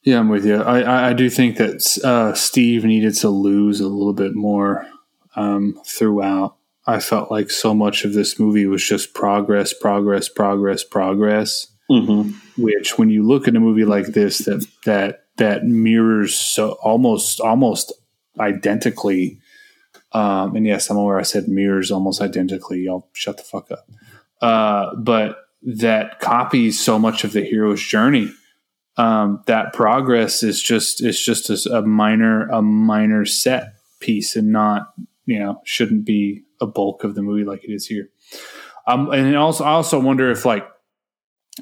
[0.03, 0.61] Yeah, I'm with you.
[0.61, 4.88] I, I do think that uh, Steve needed to lose a little bit more
[5.36, 6.55] um, throughout.
[6.88, 11.68] I felt like so much of this movie was just progress, progress, progress, progress.
[11.92, 12.62] Mm-hmm.
[12.62, 17.40] Which, when you look at a movie like this, that that that mirrors so almost
[17.40, 17.94] almost
[18.40, 19.40] identically.
[20.14, 22.80] Um, and yes, I'm aware I said mirrors almost identically.
[22.80, 23.88] Y'all shut the fuck up.
[24.42, 28.32] Uh, but that copies so much of the hero's journey.
[28.98, 34.52] Um, that progress is just is just a, a minor a minor set piece and
[34.52, 34.94] not
[35.26, 38.10] you know shouldn't be a bulk of the movie like it is here.
[38.86, 40.68] Um, and also I also wonder if like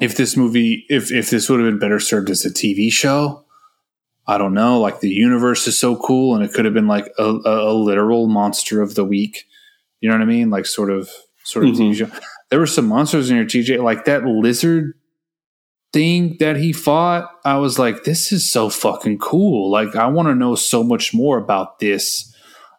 [0.02, 3.44] if this movie if if this would have been better served as a TV show.
[4.28, 4.80] I don't know.
[4.80, 7.74] Like the universe is so cool, and it could have been like a, a, a
[7.74, 9.46] literal monster of the week.
[10.02, 10.50] You know what I mean?
[10.50, 11.10] Like sort of
[11.44, 11.84] sort of mm-hmm.
[11.84, 12.20] TV show
[12.50, 14.94] there were some monsters in your TJ, like that lizard
[15.94, 17.30] thing that he fought.
[17.44, 19.72] I was like, this is so fucking cool.
[19.72, 22.34] Like, I want to know so much more about this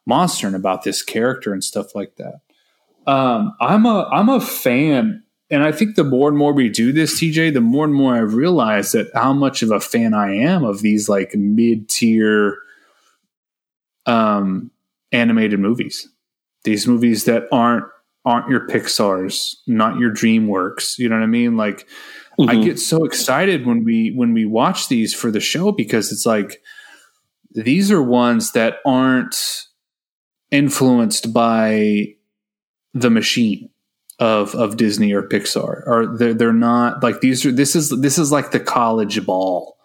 [0.06, 2.40] monster and about this character and stuff like that.
[3.06, 6.92] Um, I'm a I'm a fan, and I think the more and more we do
[6.92, 10.34] this, TJ, the more and more I realize that how much of a fan I
[10.34, 12.58] am of these like mid tier
[14.06, 14.70] um,
[15.12, 16.08] animated movies.
[16.64, 17.84] These movies that aren't
[18.24, 20.98] aren't your Pixar's, not your DreamWorks.
[20.98, 21.56] You know what I mean?
[21.56, 21.86] Like
[22.38, 22.50] mm-hmm.
[22.50, 26.26] I get so excited when we when we watch these for the show because it's
[26.26, 26.60] like
[27.52, 29.66] these are ones that aren't
[30.50, 32.14] influenced by
[32.94, 33.70] the machine
[34.18, 35.82] of of Disney or Pixar.
[35.86, 39.76] Or they're, they're not like these are this is this is like the college ball.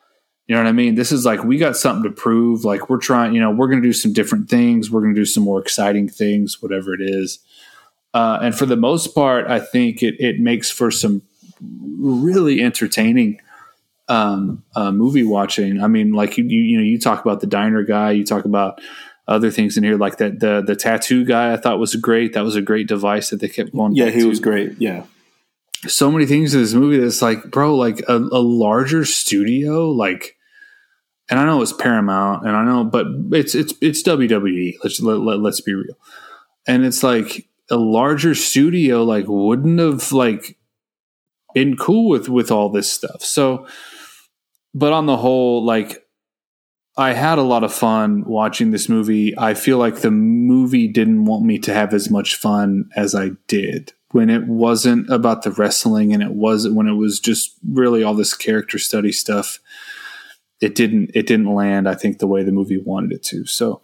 [0.47, 0.95] You know what I mean?
[0.95, 2.65] This is like we got something to prove.
[2.65, 4.89] Like we're trying you know we're to do some different things.
[4.89, 7.39] We're to do some more exciting things whatever it is.
[8.13, 11.21] Uh, and for the most part, I think it, it makes for some
[11.61, 13.39] really entertaining
[14.09, 15.81] um, uh, movie watching.
[15.81, 18.43] I mean, like you, you, you know, you talk about the diner guy, you talk
[18.43, 18.81] about
[19.31, 21.53] other things in here, like that the the tattoo guy.
[21.53, 22.33] I thought was great.
[22.33, 23.95] That was a great device that they kept going.
[23.95, 24.29] Yeah, he to.
[24.29, 24.73] was great.
[24.79, 25.05] Yeah,
[25.87, 30.37] so many things in this movie that's like, bro, like a, a larger studio, like.
[31.29, 34.75] And I know it's Paramount, and I know, but it's it's it's WWE.
[34.83, 35.95] Let's let, let, let's be real.
[36.67, 40.57] And it's like a larger studio like wouldn't have like
[41.53, 43.23] been cool with with all this stuff.
[43.23, 43.65] So
[44.73, 46.05] but on the whole like
[46.97, 49.37] I had a lot of fun watching this movie.
[49.37, 53.31] I feel like the movie didn't want me to have as much fun as I
[53.47, 58.03] did when it wasn't about the wrestling and it was when it was just really
[58.03, 59.59] all this character study stuff.
[60.59, 63.45] It didn't it didn't land I think the way the movie wanted it to.
[63.45, 63.81] So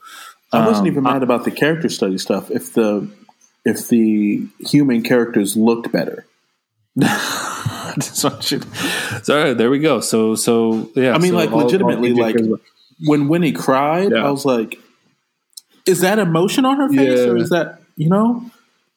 [0.51, 2.51] I wasn't um, even mad I, about the character study stuff.
[2.51, 3.09] If the
[3.63, 6.25] if the human characters looked better.
[8.01, 8.29] so,
[9.53, 9.99] there we go.
[10.01, 11.13] So so yeah.
[11.13, 12.35] I mean, so like all, legitimately, all like
[13.05, 14.25] when Winnie cried, yeah.
[14.25, 14.79] I was like,
[15.85, 17.25] "Is that emotion on her face, yeah.
[17.25, 18.49] or is that you know?"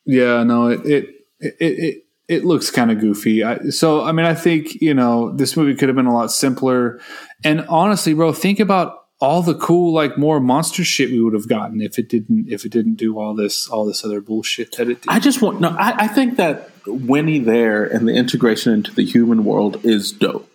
[0.04, 3.44] Yeah, no, it it it it, it looks kind of goofy.
[3.44, 6.30] I, so I mean, I think you know this movie could have been a lot
[6.30, 7.00] simpler.
[7.44, 11.48] And honestly, bro, think about all the cool like more monster shit we would have
[11.48, 14.88] gotten if it didn't if it didn't do all this all this other bullshit that
[14.88, 15.08] it did.
[15.08, 15.68] I just want no.
[15.70, 20.50] I, I think that Winnie there and the integration into the human world is dope,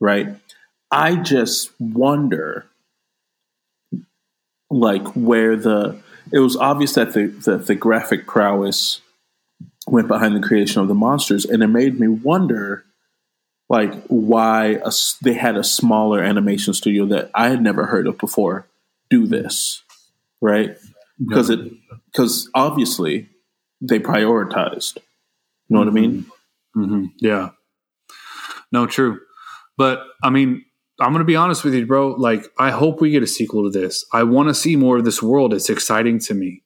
[0.00, 0.28] right?
[0.90, 2.66] I just wonder,
[4.70, 6.00] like, where the
[6.32, 9.00] it was obvious that the that the graphic prowess
[9.86, 12.84] went behind the creation of the monsters, and it made me wonder
[13.68, 14.92] like why a,
[15.22, 18.66] they had a smaller animation studio that I had never heard of before
[19.10, 19.82] do this,
[20.40, 20.76] right?
[21.18, 21.60] Because it
[22.12, 23.28] because obviously
[23.80, 24.96] they prioritized.
[25.68, 26.26] You know what I mean?
[26.76, 27.04] Mm-hmm.
[27.18, 27.50] Yeah.
[28.72, 29.20] No, true.
[29.76, 30.64] But I mean,
[31.00, 32.08] I'm going to be honest with you, bro.
[32.12, 34.04] Like, I hope we get a sequel to this.
[34.12, 35.54] I want to see more of this world.
[35.54, 36.62] It's exciting to me.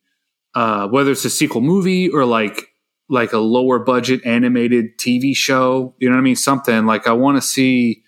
[0.54, 2.68] Uh, whether it's a sequel movie or like
[3.08, 5.94] like a lower budget animated TV show.
[5.98, 6.36] You know what I mean?
[6.36, 8.02] Something like I want to see.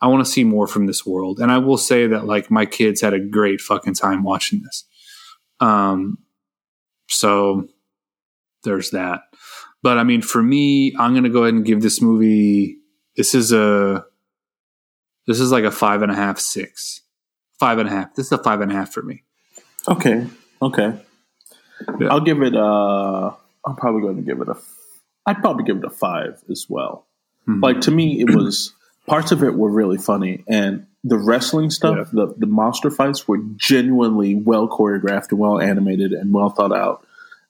[0.00, 2.64] I want to see more from this world, and I will say that like my
[2.64, 4.86] kids had a great fucking time watching this.
[5.60, 6.18] Um,
[7.08, 7.68] so
[8.64, 9.20] there's that.
[9.82, 12.78] But I mean, for me, I'm gonna go ahead and give this movie.
[13.16, 14.04] This is a.
[15.30, 17.02] This is like a five and a half, six,
[17.60, 18.16] five and a half.
[18.16, 19.22] This is a five and a half for me.
[19.86, 20.26] Okay.
[20.60, 20.92] Okay.
[22.00, 22.08] Yeah.
[22.08, 22.56] I'll give it.
[22.56, 23.30] Uh,
[23.64, 24.56] I'm probably going to give it a.
[25.26, 27.06] I'd probably give it a five as well.
[27.48, 27.62] Mm-hmm.
[27.62, 28.72] Like to me, it was
[29.06, 32.24] parts of it were really funny, and the wrestling stuff, yeah.
[32.26, 37.06] the the monster fights were genuinely well choreographed and well animated and well thought out.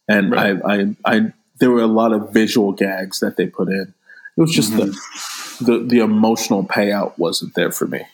[0.07, 0.61] And right.
[0.63, 3.95] I, I, I, there were a lot of visual gags that they put in.
[4.37, 4.91] It was just mm-hmm.
[4.91, 8.05] the, the the emotional payout wasn't there for me.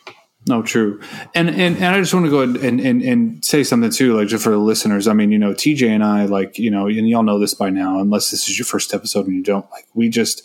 [0.48, 1.00] No, true.
[1.34, 4.28] And, and, and I just want to go and, and, and say something too, like
[4.28, 5.08] just for the listeners.
[5.08, 7.70] I mean, you know, TJ and I, like, you know, and y'all know this by
[7.70, 10.44] now, unless this is your first episode and you don't, like, we just,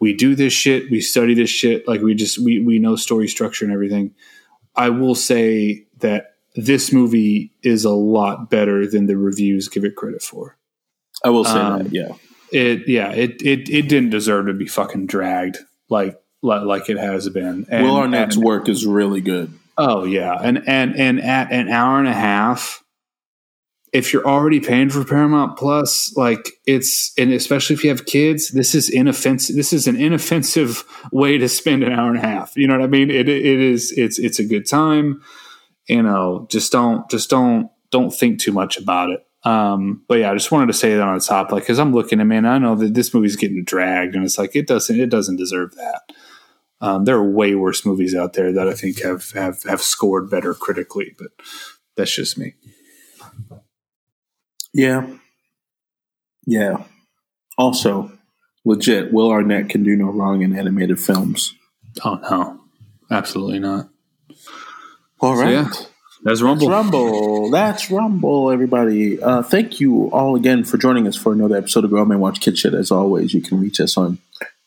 [0.00, 3.26] we do this shit, we study this shit, like, we just, we, we know story
[3.26, 4.14] structure and everything.
[4.76, 9.96] I will say that this movie is a lot better than the reviews give it
[9.96, 10.58] credit for.
[11.24, 12.12] I will say um, that, yeah.
[12.52, 15.56] It, yeah, it, it, it didn't deserve to be fucking dragged.
[15.88, 17.66] Like, like it has been.
[17.70, 19.52] And, Will Arnett's and, work is really good.
[19.76, 22.82] Oh yeah, and and and at an hour and a half,
[23.92, 28.50] if you're already paying for Paramount Plus, like it's and especially if you have kids,
[28.50, 29.56] this is inoffensive.
[29.56, 32.56] This is an inoffensive way to spend an hour and a half.
[32.56, 33.10] You know what I mean?
[33.10, 33.92] It it is.
[33.96, 35.22] It's it's a good time.
[35.86, 39.24] You know, just don't just don't don't think too much about it.
[39.44, 41.94] Um, but yeah, I just wanted to say that on the top, like, because I'm
[41.94, 44.98] looking at man, I know that this movie's getting dragged, and it's like it doesn't
[44.98, 46.02] it doesn't deserve that.
[46.80, 50.30] Um, there are way worse movies out there that I think have, have have scored
[50.30, 51.28] better critically, but
[51.96, 52.54] that's just me.
[54.72, 55.08] Yeah,
[56.46, 56.84] yeah.
[57.56, 58.12] Also,
[58.64, 61.54] legit, Will Arnett can do no wrong in animated films.
[62.04, 62.60] Oh no,
[63.10, 63.88] absolutely not.
[65.20, 65.66] All right.
[65.74, 65.86] So, yeah.
[66.22, 66.68] That's Rumble.
[66.68, 67.50] That's Rumble.
[67.50, 69.22] That's Rumble, everybody.
[69.22, 72.40] Uh, thank you all again for joining us for another episode of Grown Men Watch
[72.40, 72.74] Kid Shit.
[72.74, 74.18] As always, you can reach us on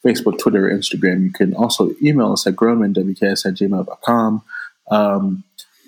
[0.06, 1.23] Facebook, Twitter, Instagram.
[1.23, 4.44] You can also email us at grownmenwks at gmail.com.
[4.90, 5.44] Um,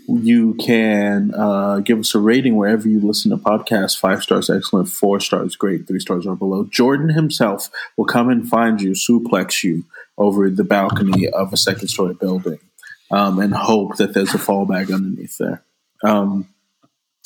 [0.07, 3.97] you can uh, give us a rating wherever you listen to podcasts.
[3.97, 4.89] Five stars, excellent.
[4.89, 5.87] Four stars, great.
[5.87, 6.65] Three stars or below.
[6.65, 9.85] Jordan himself will come and find you, suplex you
[10.17, 12.59] over the balcony of a second story building,
[13.11, 15.63] um, and hope that there's a fall fallback underneath there.
[16.03, 16.49] Um,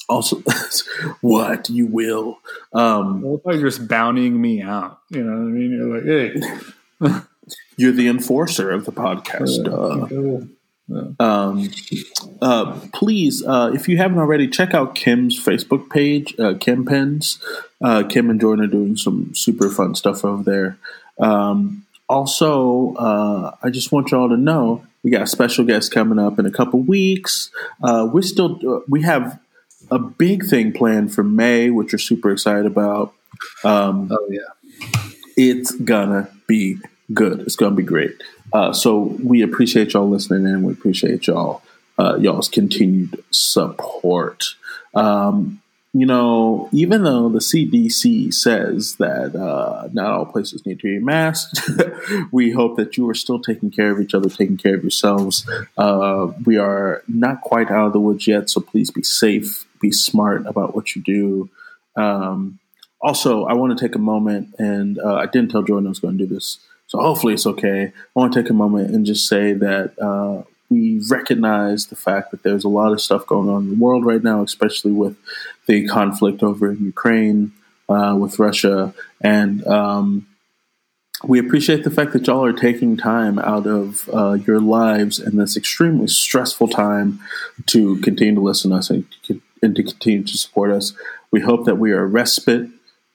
[0.09, 0.41] also
[1.21, 2.39] what you will
[2.73, 6.71] um well, like just bountying me out you know what i mean you're like hey
[7.77, 11.69] you're the enforcer of the podcast uh, um
[12.41, 17.41] uh please uh if you haven't already check out kim's facebook page uh kim pens.
[17.81, 20.77] Uh kim and jordan are doing some super fun stuff over there.
[21.19, 26.19] Um also uh i just want y'all to know we got a special guest coming
[26.19, 27.51] up in a couple weeks.
[27.83, 29.39] Uh we're still we have
[29.91, 33.13] a big thing planned for May, which we're super excited about.
[33.63, 34.97] Um, oh yeah,
[35.35, 36.77] it's gonna be
[37.13, 37.41] good.
[37.41, 38.21] It's gonna be great.
[38.51, 41.61] Uh, so we appreciate y'all listening and we appreciate y'all
[41.99, 44.55] uh, y'all's continued support.
[44.93, 45.61] Um,
[45.93, 51.03] you know, even though the CDC says that uh, not all places need to be
[51.03, 51.59] masked,
[52.31, 55.49] we hope that you are still taking care of each other, taking care of yourselves.
[55.77, 59.91] Uh, we are not quite out of the woods yet, so please be safe, be
[59.91, 61.49] smart about what you do.
[61.95, 62.59] Um,
[63.01, 65.99] also, I want to take a moment, and uh, I didn't tell Jordan I was
[65.99, 67.85] going to do this, so hopefully it's okay.
[67.85, 72.31] I want to take a moment and just say that uh, we recognize the fact
[72.31, 75.15] that there's a lot of stuff going on in the world right now, especially with
[75.67, 77.51] the conflict over in Ukraine,
[77.87, 80.27] uh, with Russia, and um,
[81.23, 85.37] we appreciate the fact that y'all are taking time out of uh, your lives in
[85.37, 87.19] this extremely stressful time
[87.67, 89.05] to continue to listen to us and,
[89.61, 90.93] and to continue to support us.
[91.31, 92.69] We hope that we are a respite,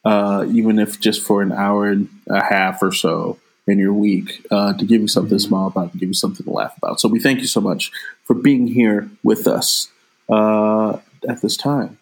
[0.05, 4.45] uh, even if just for an hour and a half or so in your week,
[4.51, 6.99] uh, to give you something to smile about and give you something to laugh about.
[6.99, 7.91] So we thank you so much
[8.25, 9.89] for being here with us
[10.29, 11.97] uh, at this time.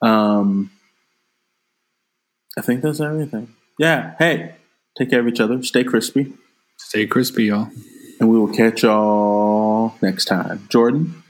[0.00, 0.70] Um,
[2.56, 3.54] I think that's everything.
[3.78, 4.14] Yeah.
[4.18, 4.54] Hey,
[4.96, 5.62] take care of each other.
[5.62, 6.32] Stay crispy.
[6.76, 7.70] Stay crispy, y'all.
[8.20, 10.66] And we will catch y'all next time.
[10.68, 11.22] Jordan?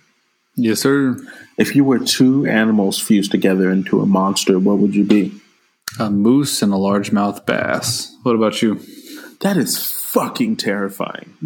[0.56, 1.16] Yes, sir.
[1.58, 5.40] If you were two animals fused together into a monster, what would you be?
[5.98, 8.16] A moose and a largemouth bass.
[8.22, 8.80] What about you?
[9.40, 11.36] That is fucking terrifying.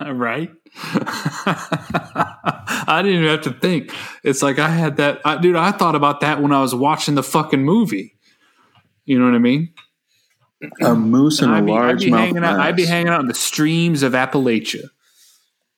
[0.00, 0.50] right?
[2.88, 3.94] I didn't even have to think.
[4.22, 5.56] It's like I had that, I, dude.
[5.56, 8.16] I thought about that when I was watching the fucking movie.
[9.04, 9.72] You know what I mean?
[10.82, 12.60] A moose and, I'd a I'd largemouth out.
[12.60, 14.84] I'd be hanging out in the streams of Appalachia,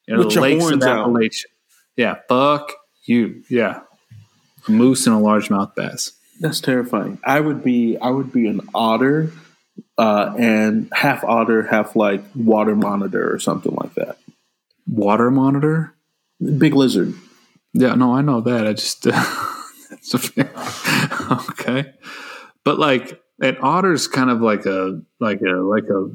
[0.07, 1.09] you know, With the lakes of horns out.
[1.09, 1.45] Appalachia.
[1.97, 2.73] Yeah, fuck
[3.05, 3.43] you.
[3.51, 3.81] Yeah,
[4.67, 6.13] a moose and a largemouth bass.
[6.41, 7.19] That's terrifying.
[7.25, 9.33] I would be I would be an otter
[9.97, 14.19] uh, and half otter, half like water monitor or something like that.
[14.87, 15.95] Water monitor.
[16.41, 17.15] Big lizard.
[17.73, 18.67] Yeah, no, I know that.
[18.67, 19.49] I just a-
[21.51, 21.93] okay,
[22.65, 26.11] but like an otter's kind of like a like a like a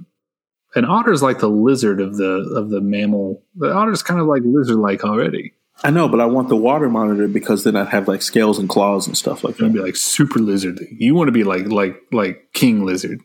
[0.75, 3.43] an otter's like the lizard of the of the mammal.
[3.55, 5.53] The otter's kind of like lizard like already.
[5.81, 8.69] I know, but I want the water monitor because then I'd have like scales and
[8.69, 9.73] claws and stuff like that.
[9.73, 10.79] be like super lizard.
[10.91, 13.21] You want to be like like like king lizard.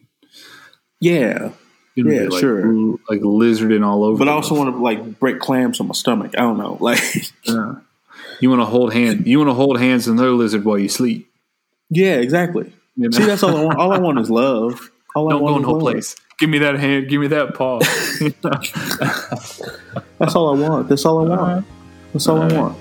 [1.00, 1.50] Yeah,
[1.94, 2.66] Yeah, like, sure.
[3.08, 4.18] Like lizarding all over.
[4.18, 6.32] but I also want to like break clams on my stomach.
[6.36, 7.00] I don't know, like
[7.44, 7.76] Yeah.
[8.40, 9.26] You want to hold hand.
[9.26, 11.30] You want to hold hands with another lizard while you sleep.
[11.90, 12.72] yeah, exactly.
[12.96, 13.16] You know?
[13.16, 13.78] See, that's all I want.
[13.78, 14.90] All I want is love.
[15.14, 16.16] All I Don't want go is no place.
[16.38, 17.08] Give me that hand.
[17.08, 17.78] Give me that paw.
[20.18, 20.88] That's all I want.
[20.88, 21.66] That's all I want.
[22.18, 22.76] That's all I want.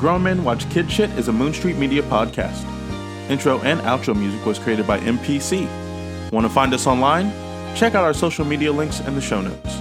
[0.00, 2.64] Grown Men Watch Kid Shit is a Moon Street Media podcast.
[3.30, 5.68] Intro and outro music was created by MPC.
[6.32, 7.30] Want to find us online?
[7.76, 9.76] Check out our social media links in the show notes.